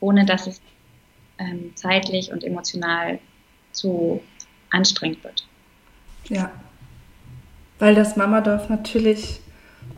[0.00, 0.60] ohne dass es
[1.38, 3.20] ähm, zeitlich und emotional
[3.70, 4.20] zu
[4.70, 5.46] anstrengend wird.
[6.28, 6.50] Ja,
[7.78, 9.38] weil das Mamadorf natürlich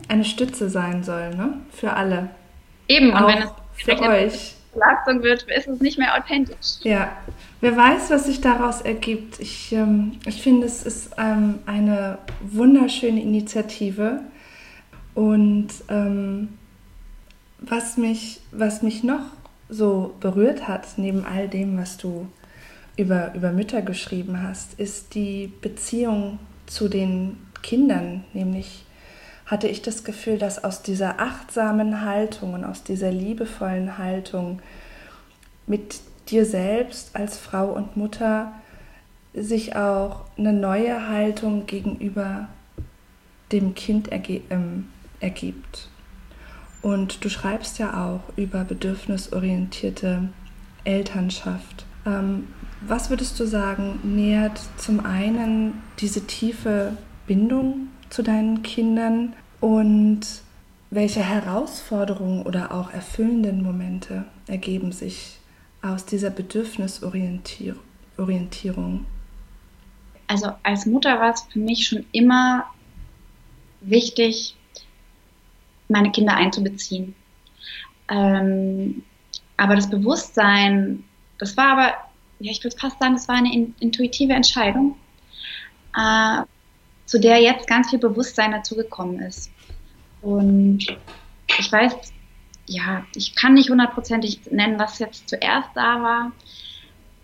[0.07, 1.61] eine Stütze sein soll, ne?
[1.71, 2.29] Für alle.
[2.87, 4.53] Eben, und Auch wenn es für euch.
[4.75, 6.77] Belastung wird, ist es nicht mehr authentisch.
[6.83, 7.11] Ja,
[7.61, 9.39] wer weiß, was sich daraus ergibt.
[9.39, 14.21] Ich, ähm, ich finde, es ist ähm, eine wunderschöne Initiative.
[15.15, 16.49] Und ähm,
[17.59, 19.23] was, mich, was mich noch
[19.69, 22.27] so berührt hat, neben all dem, was du
[22.97, 28.25] über, über Mütter geschrieben hast, ist die Beziehung zu den Kindern.
[28.33, 28.84] Nämlich
[29.45, 34.61] hatte ich das Gefühl, dass aus dieser achtsamen Haltung und aus dieser liebevollen Haltung
[35.67, 38.53] mit dir selbst als Frau und Mutter
[39.33, 42.47] sich auch eine neue Haltung gegenüber
[43.51, 44.87] dem Kind ähm,
[45.19, 45.89] ergibt.
[46.81, 50.29] Und du schreibst ja auch über bedürfnisorientierte
[50.83, 51.85] Elternschaft.
[52.05, 52.47] Ähm,
[52.87, 56.95] was würdest du sagen, nährt zum einen diese tiefe
[57.27, 60.21] Bindung zu deinen Kindern und
[60.89, 65.39] welche Herausforderungen oder auch erfüllenden Momente ergeben sich
[65.81, 69.05] aus dieser Bedürfnisorientierung?
[70.27, 72.63] Also als Mutter war es für mich schon immer
[73.81, 74.55] wichtig,
[75.89, 77.13] meine Kinder einzubeziehen.
[78.07, 79.03] Ähm,
[79.57, 81.03] aber das Bewusstsein,
[81.37, 81.87] das war aber,
[82.39, 84.95] ja, ich würde fast sagen, das war eine in, intuitive Entscheidung,
[85.97, 86.43] äh,
[87.05, 89.51] zu der jetzt ganz viel Bewusstsein dazugekommen ist.
[90.21, 90.85] Und
[91.59, 91.93] ich weiß,
[92.67, 96.31] ja, ich kann nicht hundertprozentig nennen, was jetzt zuerst da war.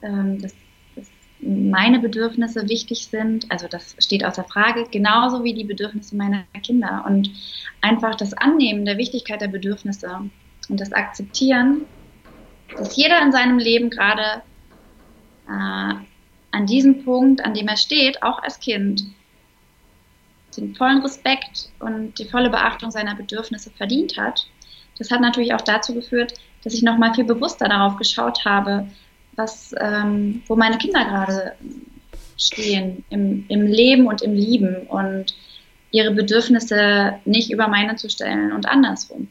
[0.03, 0.53] Ähm, dass,
[0.95, 1.07] dass
[1.39, 7.03] meine Bedürfnisse wichtig sind, also das steht außer Frage, genauso wie die Bedürfnisse meiner Kinder.
[7.07, 7.31] Und
[7.81, 10.29] einfach das Annehmen der Wichtigkeit der Bedürfnisse
[10.69, 11.85] und das Akzeptieren,
[12.77, 14.43] dass jeder in seinem Leben gerade
[15.47, 15.93] äh,
[16.51, 19.03] an diesem Punkt, an dem er steht, auch als Kind,
[20.57, 24.47] den vollen Respekt und die volle Beachtung seiner Bedürfnisse verdient hat.
[24.97, 26.33] Das hat natürlich auch dazu geführt,
[26.63, 28.87] dass ich nochmal viel bewusster darauf geschaut habe,
[29.35, 31.53] was, ähm, wo meine Kinder gerade
[32.37, 35.35] stehen im, im Leben und im Lieben und
[35.91, 39.27] ihre Bedürfnisse nicht über meine zu stellen und andersrum.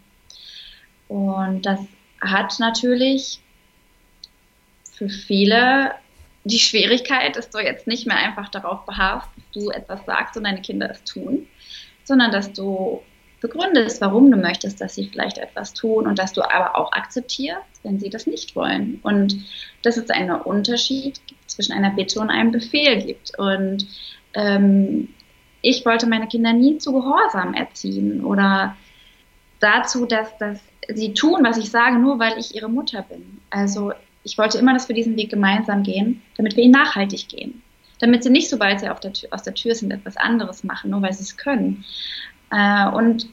[1.08, 1.80] Und das
[2.20, 3.40] hat natürlich
[4.92, 5.92] für viele
[6.44, 10.44] die Schwierigkeit, dass du jetzt nicht mehr einfach darauf beharrst, dass du etwas sagst und
[10.44, 11.46] deine Kinder es tun,
[12.04, 13.02] sondern dass du
[13.40, 17.82] begründest, warum du möchtest, dass sie vielleicht etwas tun und dass du aber auch akzeptierst,
[17.82, 19.00] wenn sie das nicht wollen.
[19.02, 19.36] Und
[19.82, 23.38] dass es einen Unterschied zwischen einer Bitte und einem Befehl gibt.
[23.38, 23.86] Und
[24.34, 25.08] ähm,
[25.62, 28.76] ich wollte meine Kinder nie zu Gehorsam erziehen oder
[29.58, 33.40] dazu, dass, dass sie tun, was ich sage, nur weil ich ihre Mutter bin.
[33.50, 33.92] Also
[34.24, 37.62] ich wollte immer, dass wir diesen Weg gemeinsam gehen, damit wir ihn nachhaltig gehen.
[38.00, 41.02] Damit sie nicht, sobald sie der Tür, aus der Tür sind, etwas anderes machen, nur
[41.02, 41.84] weil sie es können.
[42.50, 43.28] Äh, und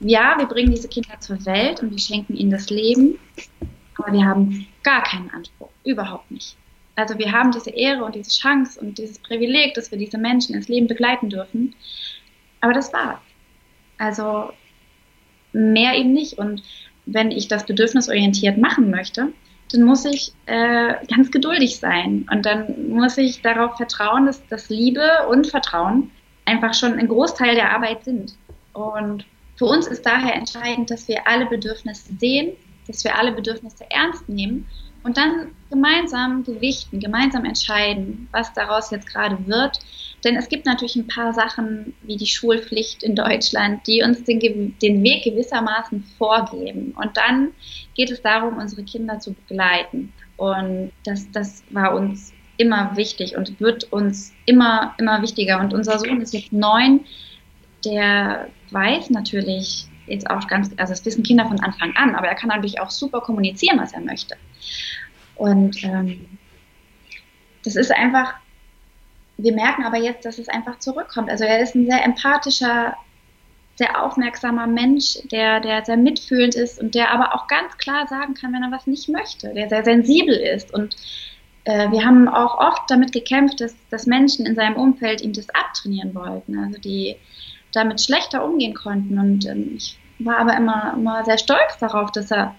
[0.00, 3.18] ja, wir bringen diese Kinder zur Welt und wir schenken ihnen das Leben,
[3.98, 6.56] aber wir haben gar keinen Anspruch, überhaupt nicht.
[6.96, 10.54] Also wir haben diese Ehre und diese Chance und dieses Privileg, dass wir diese Menschen
[10.54, 11.74] ins Leben begleiten dürfen.
[12.62, 13.20] Aber das war's.
[13.98, 14.50] Also
[15.52, 16.38] mehr eben nicht.
[16.38, 16.62] Und
[17.04, 19.32] wenn ich das bedürfnisorientiert machen möchte,
[19.72, 24.68] dann muss ich äh, ganz geduldig sein und dann muss ich darauf vertrauen, dass das
[24.68, 26.10] Liebe und Vertrauen
[26.44, 28.36] einfach schon ein Großteil der Arbeit sind.
[28.72, 29.26] Und
[29.56, 32.52] für uns ist daher entscheidend, dass wir alle Bedürfnisse sehen,
[32.86, 34.66] dass wir alle Bedürfnisse ernst nehmen
[35.06, 39.78] und dann gemeinsam gewichten, gemeinsam entscheiden, was daraus jetzt gerade wird.
[40.24, 44.40] Denn es gibt natürlich ein paar Sachen wie die Schulpflicht in Deutschland, die uns den,
[44.82, 46.92] den Weg gewissermaßen vorgeben.
[47.00, 47.52] Und dann
[47.94, 50.12] geht es darum, unsere Kinder zu begleiten.
[50.36, 55.60] Und das, das war uns immer wichtig und wird uns immer, immer wichtiger.
[55.60, 57.04] Und unser Sohn ist jetzt neun,
[57.84, 62.34] der weiß natürlich jetzt auch ganz, also das wissen Kinder von Anfang an, aber er
[62.34, 64.36] kann natürlich auch super kommunizieren, was er möchte.
[65.36, 66.26] Und ähm,
[67.64, 68.34] das ist einfach,
[69.36, 71.30] wir merken aber jetzt, dass es einfach zurückkommt.
[71.30, 72.96] Also er ist ein sehr empathischer,
[73.74, 78.34] sehr aufmerksamer Mensch, der, der sehr mitfühlend ist und der aber auch ganz klar sagen
[78.34, 80.72] kann, wenn er was nicht möchte, der sehr sensibel ist.
[80.72, 80.96] Und
[81.64, 85.50] äh, wir haben auch oft damit gekämpft, dass, dass Menschen in seinem Umfeld ihm das
[85.50, 87.16] abtrainieren wollten, also die
[87.76, 89.18] damit schlechter umgehen konnten.
[89.18, 92.54] Und ähm, ich war aber immer, immer sehr stolz darauf, dass er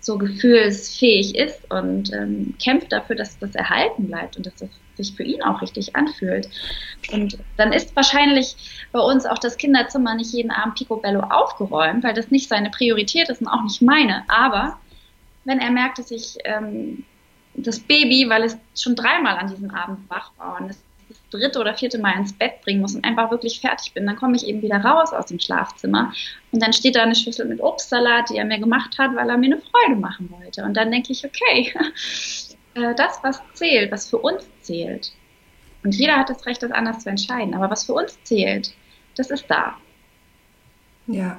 [0.00, 5.14] so gefühlsfähig ist und ähm, kämpft dafür, dass das erhalten bleibt und dass das sich
[5.14, 6.48] für ihn auch richtig anfühlt.
[7.12, 8.56] Und dann ist wahrscheinlich
[8.90, 13.28] bei uns auch das Kinderzimmer nicht jeden Abend picobello aufgeräumt, weil das nicht seine Priorität
[13.28, 14.24] ist und auch nicht meine.
[14.28, 14.78] Aber
[15.44, 17.04] wenn er merkt, dass ich ähm,
[17.54, 20.82] das Baby, weil es schon dreimal an diesem Abend wach war und es
[21.32, 24.36] dritte oder vierte Mal ins Bett bringen muss und einfach wirklich fertig bin, dann komme
[24.36, 26.12] ich eben wieder raus aus dem Schlafzimmer
[26.52, 29.38] und dann steht da eine Schüssel mit Obstsalat, die er mir gemacht hat, weil er
[29.38, 30.62] mir eine Freude machen wollte.
[30.64, 31.72] Und dann denke ich, okay,
[32.74, 35.12] äh, das, was zählt, was für uns zählt.
[35.82, 37.54] Und jeder hat das Recht, das anders zu entscheiden.
[37.54, 38.72] Aber was für uns zählt,
[39.16, 39.76] das ist da.
[41.06, 41.38] Ja,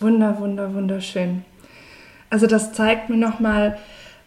[0.00, 1.44] wunder, wunder, wunderschön.
[2.30, 3.78] Also das zeigt mir nochmal,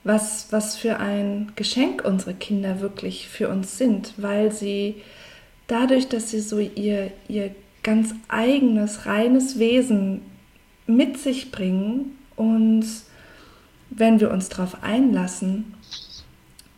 [0.03, 5.01] was, was für ein Geschenk unsere Kinder wirklich für uns sind, weil sie
[5.67, 10.21] dadurch, dass sie so ihr, ihr ganz eigenes, reines Wesen
[10.87, 12.85] mit sich bringen und
[13.89, 15.73] wenn wir uns darauf einlassen,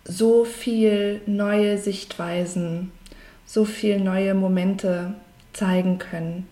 [0.04, 2.92] so viel neue Sichtweisen,
[3.46, 5.16] so viel neue Momente
[5.54, 6.48] zeigen können.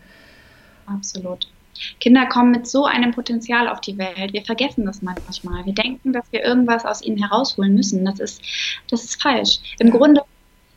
[0.85, 1.52] Absolut.
[1.99, 4.33] Kinder kommen mit so einem Potenzial auf die Welt.
[4.33, 5.65] Wir vergessen das manchmal.
[5.65, 8.05] Wir denken, dass wir irgendwas aus ihnen herausholen müssen.
[8.05, 8.41] Das ist,
[8.89, 9.59] das ist falsch.
[9.79, 9.89] Im.
[9.89, 10.21] Grunde,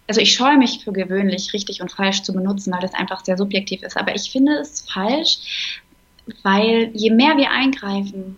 [0.06, 3.36] also ich scheue mich für gewöhnlich, richtig und falsch zu benutzen, weil das einfach sehr
[3.36, 3.96] subjektiv ist.
[3.96, 5.80] Aber ich finde es falsch,
[6.42, 8.36] weil je mehr wir eingreifen,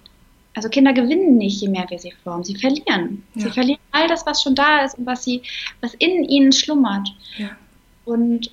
[0.55, 2.43] also Kinder gewinnen nicht, je mehr wir sie formen.
[2.43, 3.23] Sie verlieren.
[3.35, 3.43] Ja.
[3.43, 5.43] Sie verlieren all das, was schon da ist und was sie,
[5.81, 7.09] was in ihnen schlummert.
[7.37, 7.51] Ja.
[8.05, 8.51] Und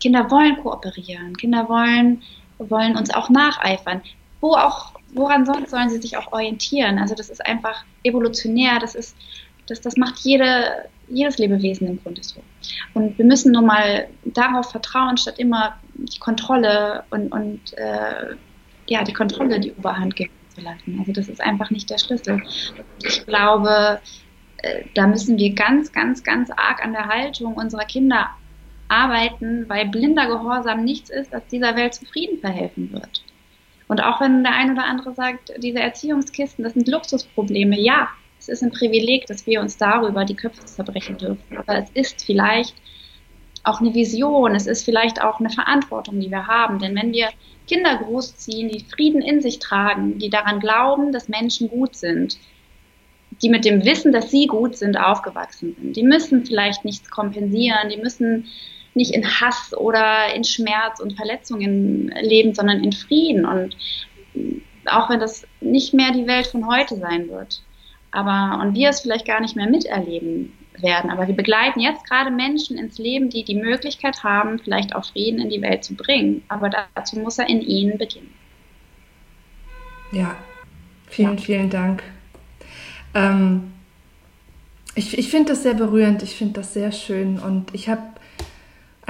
[0.00, 1.36] Kinder wollen kooperieren.
[1.36, 2.22] Kinder wollen
[2.68, 4.02] wollen uns auch nacheifern.
[4.40, 6.98] Wo auch, woran sonst sollen sie sich auch orientieren?
[6.98, 9.16] Also das ist einfach evolutionär, das ist,
[9.66, 12.42] das, das macht jede, jedes Lebewesen im Grunde so.
[12.94, 18.34] Und wir müssen nur mal darauf vertrauen, statt immer die Kontrolle und, und äh,
[18.86, 20.96] ja, die Kontrolle die Oberhand geben zu lassen.
[20.98, 22.42] Also das ist einfach nicht der Schlüssel.
[23.02, 24.00] Ich glaube,
[24.58, 28.30] äh, da müssen wir ganz, ganz, ganz arg an der Haltung unserer Kinder
[28.90, 33.22] arbeiten, weil blinder Gehorsam nichts ist, das dieser Welt zufrieden verhelfen wird.
[33.88, 38.48] Und auch wenn der ein oder andere sagt, diese Erziehungskisten, das sind Luxusprobleme, ja, es
[38.48, 41.56] ist ein Privileg, dass wir uns darüber die Köpfe zerbrechen dürfen.
[41.56, 42.74] Aber es ist vielleicht
[43.64, 46.78] auch eine Vision, es ist vielleicht auch eine Verantwortung, die wir haben.
[46.78, 47.28] Denn wenn wir
[47.66, 52.38] Kinder großziehen, die Frieden in sich tragen, die daran glauben, dass Menschen gut sind,
[53.42, 57.88] die mit dem Wissen, dass sie gut sind, aufgewachsen sind, die müssen vielleicht nichts kompensieren,
[57.90, 58.46] die müssen
[58.94, 63.44] nicht in Hass oder in Schmerz und Verletzungen leben, sondern in Frieden.
[63.44, 63.76] Und
[64.86, 67.62] auch wenn das nicht mehr die Welt von heute sein wird,
[68.12, 72.30] aber und wir es vielleicht gar nicht mehr miterleben werden, aber wir begleiten jetzt gerade
[72.30, 76.42] Menschen ins Leben, die die Möglichkeit haben, vielleicht auch Frieden in die Welt zu bringen.
[76.48, 78.32] Aber dazu muss er in ihnen beginnen.
[80.10, 80.36] Ja,
[81.06, 81.42] vielen, ja.
[81.42, 82.02] vielen Dank.
[83.14, 83.72] Ähm,
[84.94, 88.02] ich ich finde das sehr berührend, ich finde das sehr schön und ich habe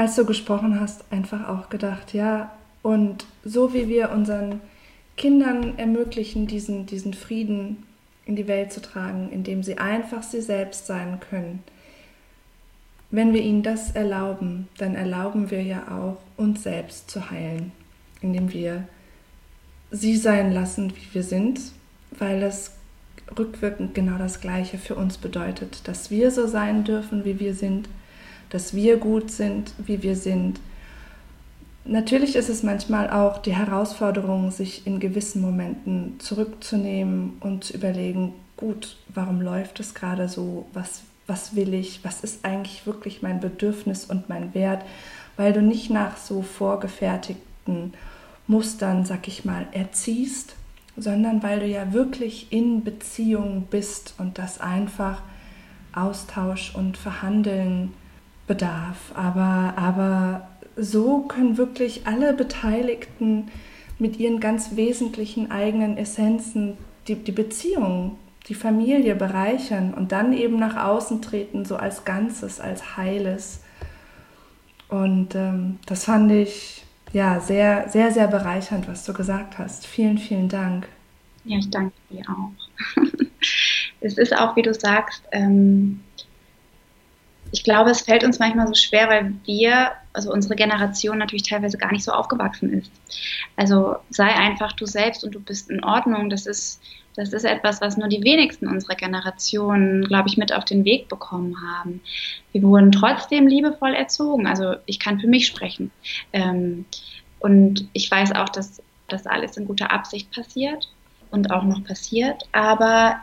[0.01, 4.63] als du gesprochen hast, einfach auch gedacht, ja, und so wie wir unseren
[5.19, 7.83] Kindern ermöglichen, diesen, diesen Frieden
[8.25, 11.63] in die Welt zu tragen, indem sie einfach sie selbst sein können,
[13.11, 17.71] wenn wir ihnen das erlauben, dann erlauben wir ja auch, uns selbst zu heilen,
[18.23, 18.85] indem wir
[19.91, 21.61] sie sein lassen, wie wir sind,
[22.19, 22.71] weil es
[23.39, 27.87] rückwirkend genau das Gleiche für uns bedeutet, dass wir so sein dürfen, wie wir sind
[28.51, 30.61] dass wir gut sind, wie wir sind.
[31.85, 38.35] Natürlich ist es manchmal auch die Herausforderung, sich in gewissen Momenten zurückzunehmen und zu überlegen,
[38.57, 40.67] gut, warum läuft es gerade so?
[40.75, 42.05] Was, was will ich?
[42.05, 44.85] Was ist eigentlich wirklich mein Bedürfnis und mein Wert?
[45.37, 47.95] Weil du nicht nach so vorgefertigten
[48.47, 50.55] Mustern, sag ich mal, erziehst,
[50.97, 55.23] sondern weil du ja wirklich in Beziehung bist und das einfach
[55.95, 57.93] Austausch und Verhandeln
[58.51, 59.13] bedarf.
[59.15, 63.49] Aber, aber so können wirklich alle Beteiligten
[64.01, 66.77] mit ihren ganz wesentlichen eigenen Essenzen
[67.07, 72.59] die, die Beziehung, die Familie bereichern und dann eben nach außen treten, so als Ganzes,
[72.59, 73.63] als Heiles.
[74.89, 79.87] Und ähm, das fand ich ja sehr, sehr, sehr bereichernd, was du gesagt hast.
[79.87, 80.89] Vielen, vielen Dank.
[81.45, 82.51] Ja, ich danke dir auch.
[84.01, 86.01] es ist auch, wie du sagst, ähm,
[87.53, 91.79] ich glaube, es fällt uns manchmal so schwer, weil wir, also unsere Generation natürlich teilweise
[91.79, 92.91] gar nicht so aufgewachsen ist.
[93.57, 96.31] Also sei einfach du selbst und du bist in Ordnung.
[96.31, 96.81] Das ist,
[97.17, 101.09] das ist etwas, was nur die wenigsten unserer Generation, glaube ich, mit auf den Weg
[101.09, 102.01] bekommen haben.
[102.53, 104.47] Wir wurden trotzdem liebevoll erzogen.
[104.47, 105.91] Also ich kann für mich sprechen.
[106.33, 106.85] Ähm,
[107.41, 110.93] und ich weiß auch, dass das alles in guter Absicht passiert
[111.31, 112.45] und auch noch passiert.
[112.53, 113.21] Aber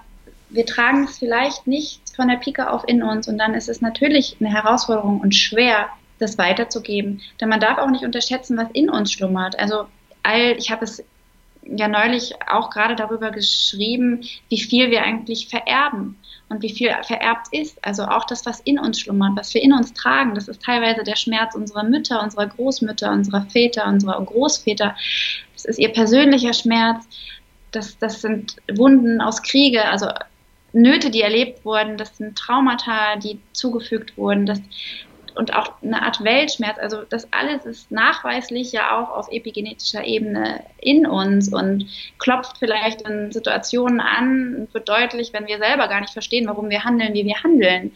[0.49, 3.79] wir tragen es vielleicht nicht von der Pike auf in uns und dann ist es
[3.79, 5.87] natürlich eine Herausforderung und schwer,
[6.19, 7.21] das weiterzugeben.
[7.39, 9.57] Denn man darf auch nicht unterschätzen, was in uns schlummert.
[9.59, 9.85] Also
[10.23, 11.03] all, ich habe es
[11.63, 16.17] ja neulich auch gerade darüber geschrieben, wie viel wir eigentlich vererben
[16.49, 17.83] und wie viel vererbt ist.
[17.85, 21.03] Also auch das, was in uns schlummert, was wir in uns tragen, das ist teilweise
[21.03, 24.95] der Schmerz unserer Mütter, unserer Großmütter, unserer Väter, unserer Großväter.
[25.53, 27.07] Das ist ihr persönlicher Schmerz.
[27.71, 30.07] Das, das sind Wunden aus Kriege, also
[30.77, 34.61] Nöte, die erlebt wurden, das sind Traumata, die zugefügt wurden, das,
[35.35, 36.77] und auch eine Art Weltschmerz.
[36.79, 43.03] Also das alles ist nachweislich ja auch auf epigenetischer Ebene in uns und klopft vielleicht
[43.03, 47.13] in Situationen an und wird deutlich, wenn wir selber gar nicht verstehen, warum wir handeln,
[47.13, 47.91] wie wir handeln.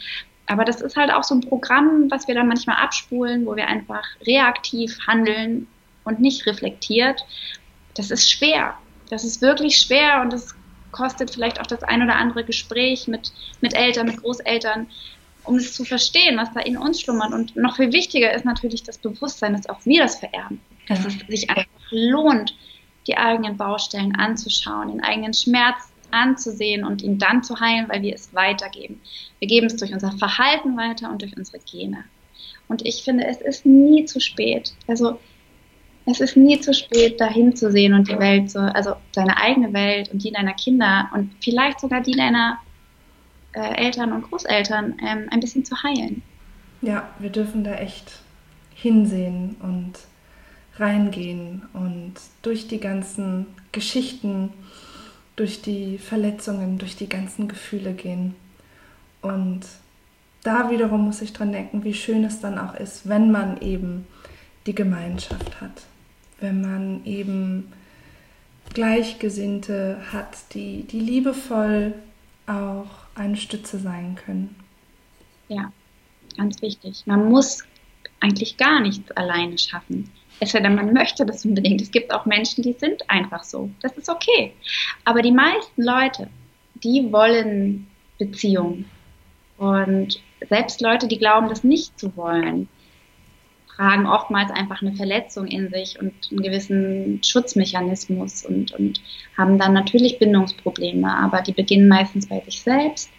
[0.47, 3.67] Aber das ist halt auch so ein Programm, was wir dann manchmal abspulen, wo wir
[3.67, 5.67] einfach reaktiv handeln
[6.03, 7.23] und nicht reflektiert.
[7.95, 8.75] Das ist schwer.
[9.09, 10.55] Das ist wirklich schwer und das
[10.91, 13.31] kostet vielleicht auch das ein oder andere Gespräch mit,
[13.61, 14.87] mit Eltern, mit Großeltern,
[15.43, 17.33] um es zu verstehen, was da in uns schlummert.
[17.33, 20.61] Und noch viel wichtiger ist natürlich das Bewusstsein, dass auch wir das vererben.
[20.87, 22.55] Dass es sich einfach lohnt,
[23.07, 28.13] die eigenen Baustellen anzuschauen, den eigenen Schmerz anzusehen und ihn dann zu heilen, weil wir
[28.13, 29.01] es weitergeben.
[29.39, 32.03] Wir geben es durch unser Verhalten weiter und durch unsere Gene.
[32.67, 34.73] Und ich finde, es ist nie zu spät.
[34.87, 35.19] Also
[36.05, 39.71] es ist nie zu spät, dahin zu sehen und die Welt so, also seine eigene
[39.73, 42.57] Welt und die deiner Kinder und vielleicht sogar die deiner
[43.53, 46.23] äh, Eltern und Großeltern ähm, ein bisschen zu heilen.
[46.81, 48.19] Ja, wir dürfen da echt
[48.73, 49.93] hinsehen und
[50.77, 54.51] reingehen und durch die ganzen Geschichten,
[55.35, 58.35] durch die Verletzungen, durch die ganzen Gefühle gehen.
[59.21, 59.61] Und
[60.43, 64.07] da wiederum muss ich dran denken, wie schön es dann auch ist, wenn man eben
[64.65, 65.83] die Gemeinschaft hat,
[66.41, 67.71] wenn man eben
[68.73, 71.93] Gleichgesinnte hat, die, die liebevoll
[72.47, 74.55] auch eine Stütze sein können.
[75.47, 75.71] Ja,
[76.37, 77.03] ganz wichtig.
[77.05, 77.63] Man muss
[78.19, 80.09] eigentlich gar nichts alleine schaffen.
[80.39, 81.81] Es sei denn, man möchte das unbedingt.
[81.81, 83.69] Es gibt auch Menschen, die sind einfach so.
[83.81, 84.53] Das ist okay.
[85.05, 86.29] Aber die meisten Leute,
[86.75, 87.87] die wollen
[88.17, 88.85] Beziehungen.
[89.57, 90.19] Und
[90.49, 92.67] selbst Leute, die glauben, das nicht zu wollen,
[93.81, 99.01] tragen oftmals einfach eine Verletzung in sich und einen gewissen Schutzmechanismus und, und
[99.35, 103.09] haben dann natürlich Bindungsprobleme, aber die beginnen meistens bei sich selbst.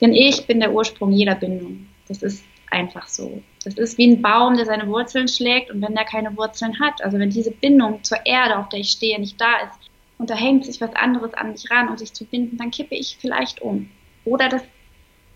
[0.00, 1.86] Denn ich bin der Ursprung jeder Bindung.
[2.08, 3.42] Das ist einfach so.
[3.62, 7.04] Das ist wie ein Baum, der seine Wurzeln schlägt und wenn der keine Wurzeln hat,
[7.04, 9.78] also wenn diese Bindung zur Erde, auf der ich stehe, nicht da ist
[10.16, 12.94] und da hängt sich was anderes an mich ran, um sich zu binden, dann kippe
[12.94, 13.90] ich vielleicht um.
[14.24, 14.62] Oder das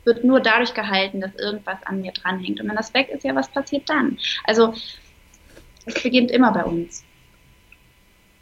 [0.04, 2.60] wird nur dadurch gehalten, dass irgendwas an mir dranhängt.
[2.60, 4.18] Und wenn das weg ist, ja, was passiert dann?
[4.44, 4.74] Also,
[5.86, 7.04] es beginnt immer bei uns.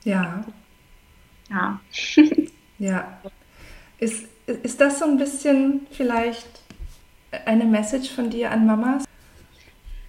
[0.05, 0.45] Ja.
[1.51, 1.81] Ja.
[2.79, 3.19] ja.
[3.99, 6.49] Ist, ist das so ein bisschen vielleicht
[7.47, 9.05] eine Message von dir an Mamas?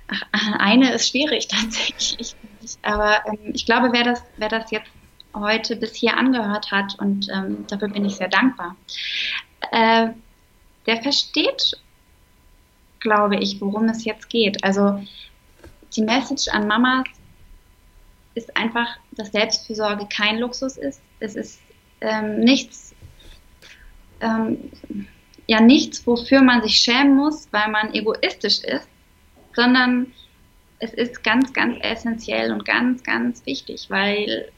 [0.07, 0.23] Ach,
[0.59, 2.35] eine ist schwierig tatsächlich.
[2.81, 4.89] Aber ähm, ich glaube, wer das, wer das jetzt
[5.33, 8.75] heute bis hier angehört hat, und ähm, dafür bin ich sehr dankbar,
[9.71, 10.09] äh,
[10.85, 11.77] der versteht,
[12.99, 14.63] glaube ich, worum es jetzt geht.
[14.63, 15.03] Also
[15.95, 17.05] die Message an Mamas
[18.35, 21.01] ist einfach, dass Selbstfürsorge kein Luxus ist.
[21.19, 21.61] Es ist
[22.01, 22.95] ähm, nichts,
[24.21, 24.71] ähm,
[25.47, 28.87] ja nichts, wofür man sich schämen muss, weil man egoistisch ist,
[29.55, 30.11] sondern
[30.79, 34.51] es ist ganz, ganz essentiell und ganz, ganz wichtig, weil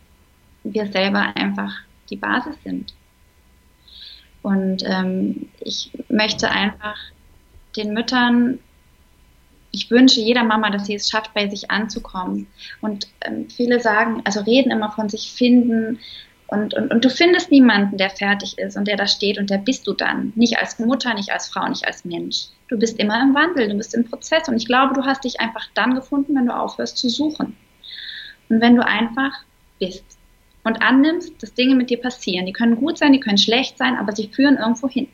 [0.63, 1.73] wir selber einfach
[2.09, 2.93] die Basis sind.
[4.45, 6.97] Und ähm, ich möchte einfach
[7.75, 8.59] den Müttern,
[9.71, 12.45] ich wünsche jeder Mama, dass sie es schafft, bei sich anzukommen.
[12.79, 15.97] Und ähm, viele sagen, also reden immer von sich finden.
[16.45, 19.57] Und, und, und du findest niemanden, der fertig ist und der da steht und der
[19.57, 20.31] bist du dann.
[20.35, 22.49] Nicht als Mutter, nicht als Frau, nicht als Mensch.
[22.67, 24.47] Du bist immer im Wandel, du bist im Prozess.
[24.47, 27.57] Und ich glaube, du hast dich einfach dann gefunden, wenn du aufhörst zu suchen.
[28.49, 29.33] Und wenn du einfach
[29.79, 30.14] bist
[30.65, 32.45] und annimmst, dass Dinge mit dir passieren.
[32.45, 35.07] Die können gut sein, die können schlecht sein, aber sie führen irgendwo hin.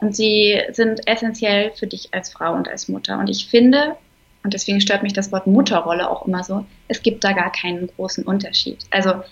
[0.00, 3.18] Und sie sind essentiell für dich als Frau und als Mutter.
[3.18, 3.96] Und ich finde,
[4.42, 7.88] und deswegen stört mich das Wort Mutterrolle auch immer so, es gibt da gar keinen
[7.88, 8.84] großen Unterschied.
[8.90, 9.22] Also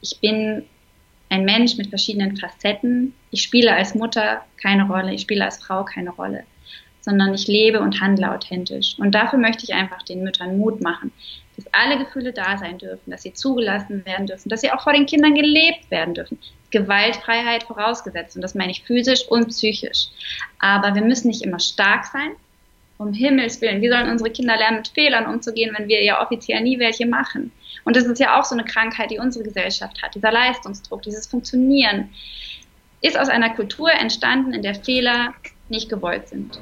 [0.00, 0.64] ich bin
[1.28, 3.12] ein Mensch mit verschiedenen Facetten.
[3.30, 6.44] Ich spiele als Mutter keine Rolle, ich spiele als Frau keine Rolle,
[7.00, 8.96] sondern ich lebe und handle authentisch.
[8.98, 11.10] Und dafür möchte ich einfach den Müttern Mut machen,
[11.56, 14.92] dass alle Gefühle da sein dürfen, dass sie zugelassen werden dürfen, dass sie auch vor
[14.92, 16.38] den Kindern gelebt werden dürfen.
[16.70, 20.08] Gewaltfreiheit vorausgesetzt und das meine ich physisch und psychisch.
[20.58, 22.32] Aber wir müssen nicht immer stark sein.
[22.96, 26.60] Um Himmels Willen, wie sollen unsere Kinder lernen, mit Fehlern umzugehen, wenn wir ja offiziell
[26.60, 27.50] nie welche machen?
[27.84, 30.14] Und das ist ja auch so eine Krankheit, die unsere Gesellschaft hat.
[30.14, 32.10] Dieser Leistungsdruck, dieses Funktionieren
[33.00, 35.34] ist aus einer Kultur entstanden, in der Fehler
[35.68, 36.60] nicht gewollt sind.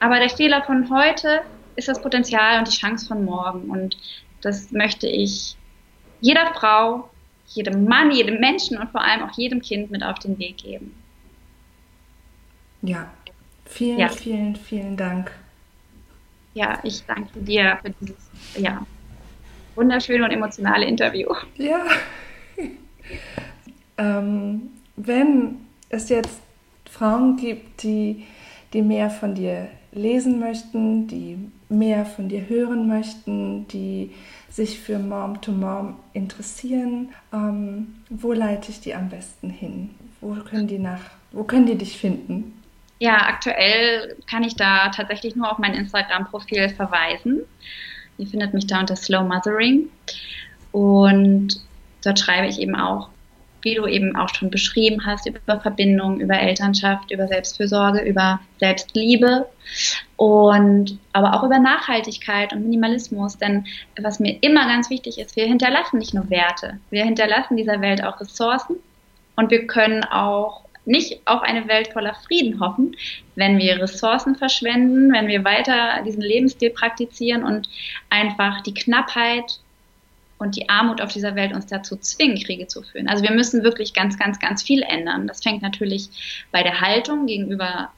[0.00, 1.42] Aber der Fehler von heute
[1.76, 3.70] ist das Potenzial und die Chance von morgen.
[3.70, 3.96] Und
[4.40, 5.56] das möchte ich
[6.20, 7.08] jeder Frau
[7.54, 10.94] jedem Mann, jedem Menschen und vor allem auch jedem Kind mit auf den Weg geben.
[12.82, 13.10] Ja,
[13.66, 14.08] vielen, ja.
[14.08, 15.30] vielen, vielen Dank.
[16.54, 18.84] Ja, ich danke dir für dieses ja,
[19.74, 21.28] wunderschöne und emotionale Interview.
[21.56, 21.84] Ja.
[23.98, 26.40] ähm, wenn es jetzt
[26.90, 28.26] Frauen gibt, die,
[28.72, 31.38] die mehr von dir lesen möchten, die
[31.72, 34.12] mehr von dir hören möchten, die
[34.48, 39.90] sich für Mom to Mom interessieren, ähm, wo leite ich die am besten hin?
[40.20, 41.00] Wo können die nach,
[41.32, 42.62] wo können die dich finden?
[42.98, 47.40] Ja, aktuell kann ich da tatsächlich nur auf mein Instagram-Profil verweisen.
[48.18, 49.88] Ihr findet mich da unter Slow Mothering.
[50.70, 51.60] Und
[52.04, 53.08] dort schreibe ich eben auch
[53.62, 59.46] wie du eben auch schon beschrieben hast, über Verbindung, über Elternschaft, über Selbstfürsorge, über Selbstliebe
[60.16, 63.38] und aber auch über Nachhaltigkeit und Minimalismus.
[63.38, 63.66] Denn
[64.00, 68.04] was mir immer ganz wichtig ist, wir hinterlassen nicht nur Werte, wir hinterlassen dieser Welt
[68.04, 68.76] auch Ressourcen
[69.36, 72.96] und wir können auch nicht auf eine Welt voller Frieden hoffen,
[73.36, 77.68] wenn wir Ressourcen verschwenden, wenn wir weiter diesen Lebensstil praktizieren und
[78.10, 79.60] einfach die Knappheit
[80.42, 83.08] und die Armut auf dieser Welt uns dazu zwingen, Kriege zu führen.
[83.08, 85.28] Also wir müssen wirklich ganz, ganz, ganz viel ändern.
[85.28, 86.08] Das fängt natürlich
[86.50, 87.92] bei der Haltung gegenüber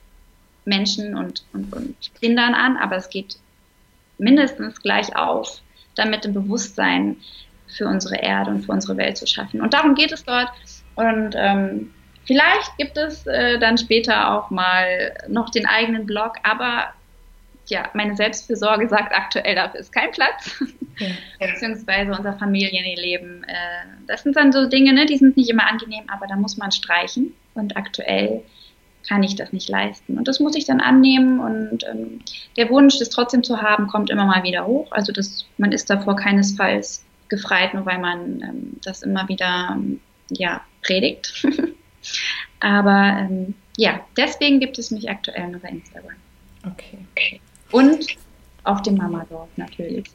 [0.67, 3.37] Menschen und, und, und Kindern an, aber es geht
[4.19, 5.61] mindestens gleich auf,
[5.95, 7.17] damit ein Bewusstsein
[7.67, 9.63] für unsere Erde und für unsere Welt zu schaffen.
[9.63, 10.49] Und darum geht es dort.
[10.97, 11.93] Und ähm,
[12.27, 16.93] vielleicht gibt es äh, dann später auch mal noch den eigenen Blog, aber
[17.67, 20.63] ja, meine Selbstfürsorge sagt aktuell, dafür ist kein Platz.
[20.99, 21.09] Ja.
[21.47, 23.45] Beziehungsweise unser Familienleben.
[23.45, 26.57] Äh, das sind dann so Dinge, ne, die sind nicht immer angenehm, aber da muss
[26.57, 27.35] man streichen.
[27.55, 28.43] Und aktuell
[29.09, 30.19] kann ich das nicht leisten.
[30.19, 31.41] Und das muss ich dann annehmen.
[31.41, 32.21] Und ähm,
[32.57, 34.91] der Wunsch, das trotzdem zu haben, kommt immer mal wieder hoch.
[34.93, 40.01] Also das, man ist davor keinesfalls gefreit, nur weil man ähm, das immer wieder ähm,
[40.31, 41.47] ja, predigt.
[42.61, 46.17] aber ähm, ja, deswegen gibt es mich aktuell nur bei Instagram.
[46.67, 46.99] Okay.
[47.75, 48.07] Und
[48.63, 50.09] auf dem Mamadorf natürlich.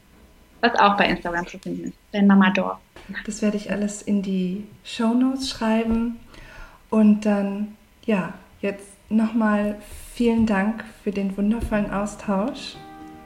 [0.62, 1.98] Was auch bei Instagram zu finden ist.
[2.12, 2.78] Dein Mamadorf.
[3.26, 6.18] Das werde ich alles in die Show Notes schreiben.
[6.88, 8.32] Und dann, ja,
[8.62, 9.76] jetzt nochmal
[10.14, 12.76] vielen Dank für den wundervollen Austausch.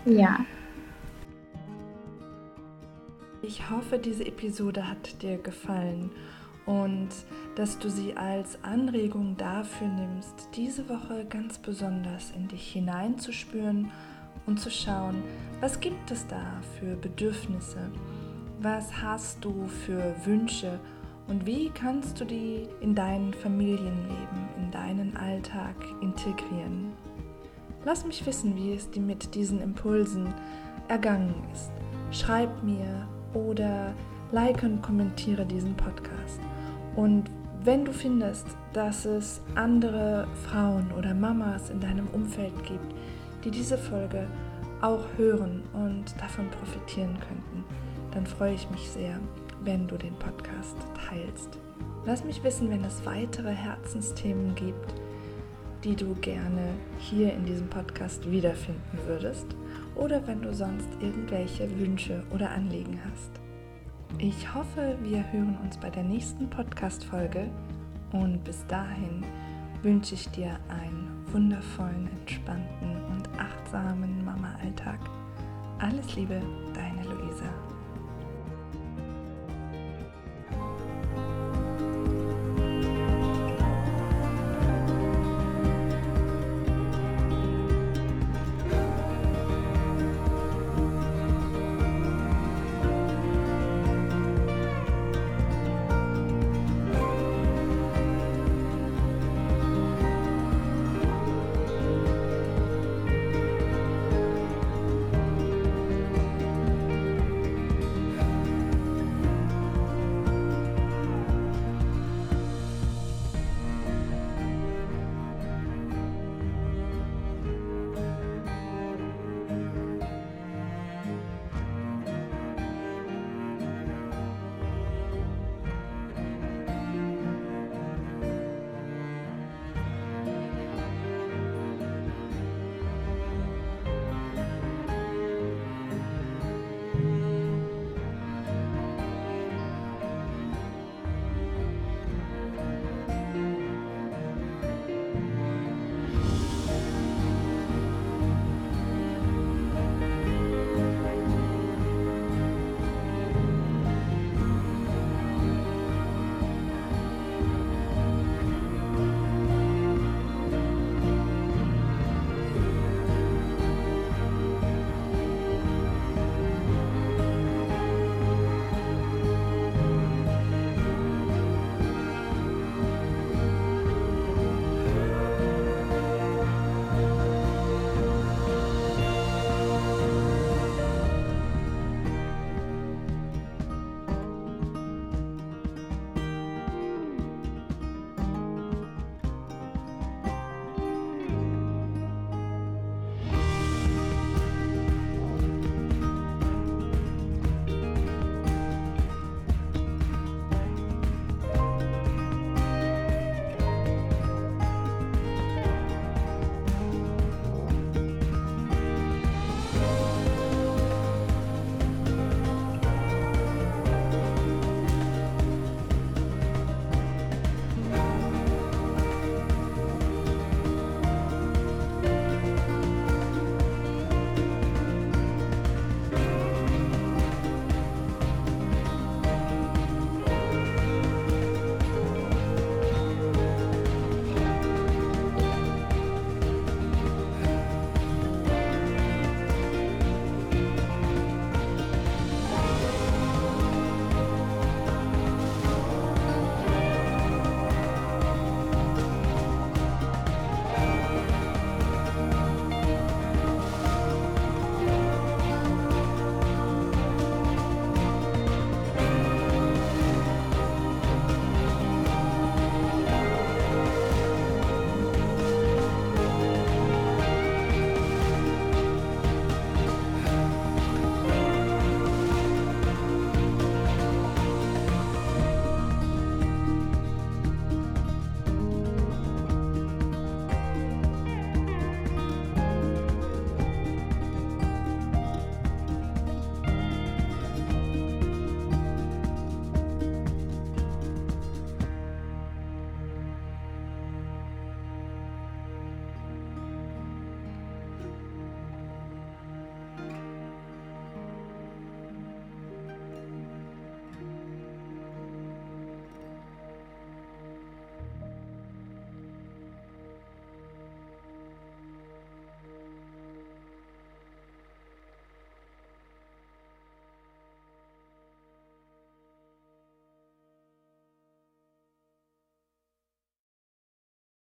[0.05, 0.41] Ja.
[3.43, 6.11] Ich hoffe, diese Episode hat dir gefallen
[6.67, 7.11] und
[7.55, 13.93] dass du sie als Anregung dafür nimmst, diese Woche ganz besonders in dich hineinzuspüren
[14.47, 15.23] und zu schauen,
[15.61, 17.91] was gibt es da für Bedürfnisse,
[18.61, 20.79] was hast du für Wünsche
[21.27, 26.93] und wie kannst du die in dein Familienleben, in deinen Alltag integrieren.
[27.85, 30.33] Lass mich wissen, wie es dir mit diesen Impulsen
[30.89, 31.71] ergangen ist.
[32.11, 33.95] Schreib mir oder
[34.33, 36.41] like und kommentiere diesen Podcast.
[36.97, 37.31] Und
[37.63, 42.95] wenn du findest, dass es andere Frauen oder Mamas in deinem Umfeld gibt,
[43.45, 44.27] die diese Folge
[44.81, 47.65] auch hören und davon profitieren könnten,
[48.13, 49.19] dann freue ich mich sehr,
[49.63, 50.77] wenn du den Podcast
[51.09, 51.59] teilst.
[52.07, 54.95] Lass mich wissen, wenn es weitere Herzensthemen gibt,
[55.85, 56.69] die du gerne
[56.99, 59.47] hier in diesem Podcast wiederfinden würdest
[59.95, 63.31] oder wenn du sonst irgendwelche Wünsche oder Anliegen hast.
[64.19, 67.51] Ich hoffe, wir hören uns bei der nächsten Podcast-Folge
[68.13, 69.25] und bis dahin
[69.83, 73.04] wünsche ich dir einen wundervollen, entspannten
[73.39, 74.99] achtsamen Mama-Alltag.
[75.79, 76.41] Alles Liebe,
[76.75, 77.74] deine Luisa.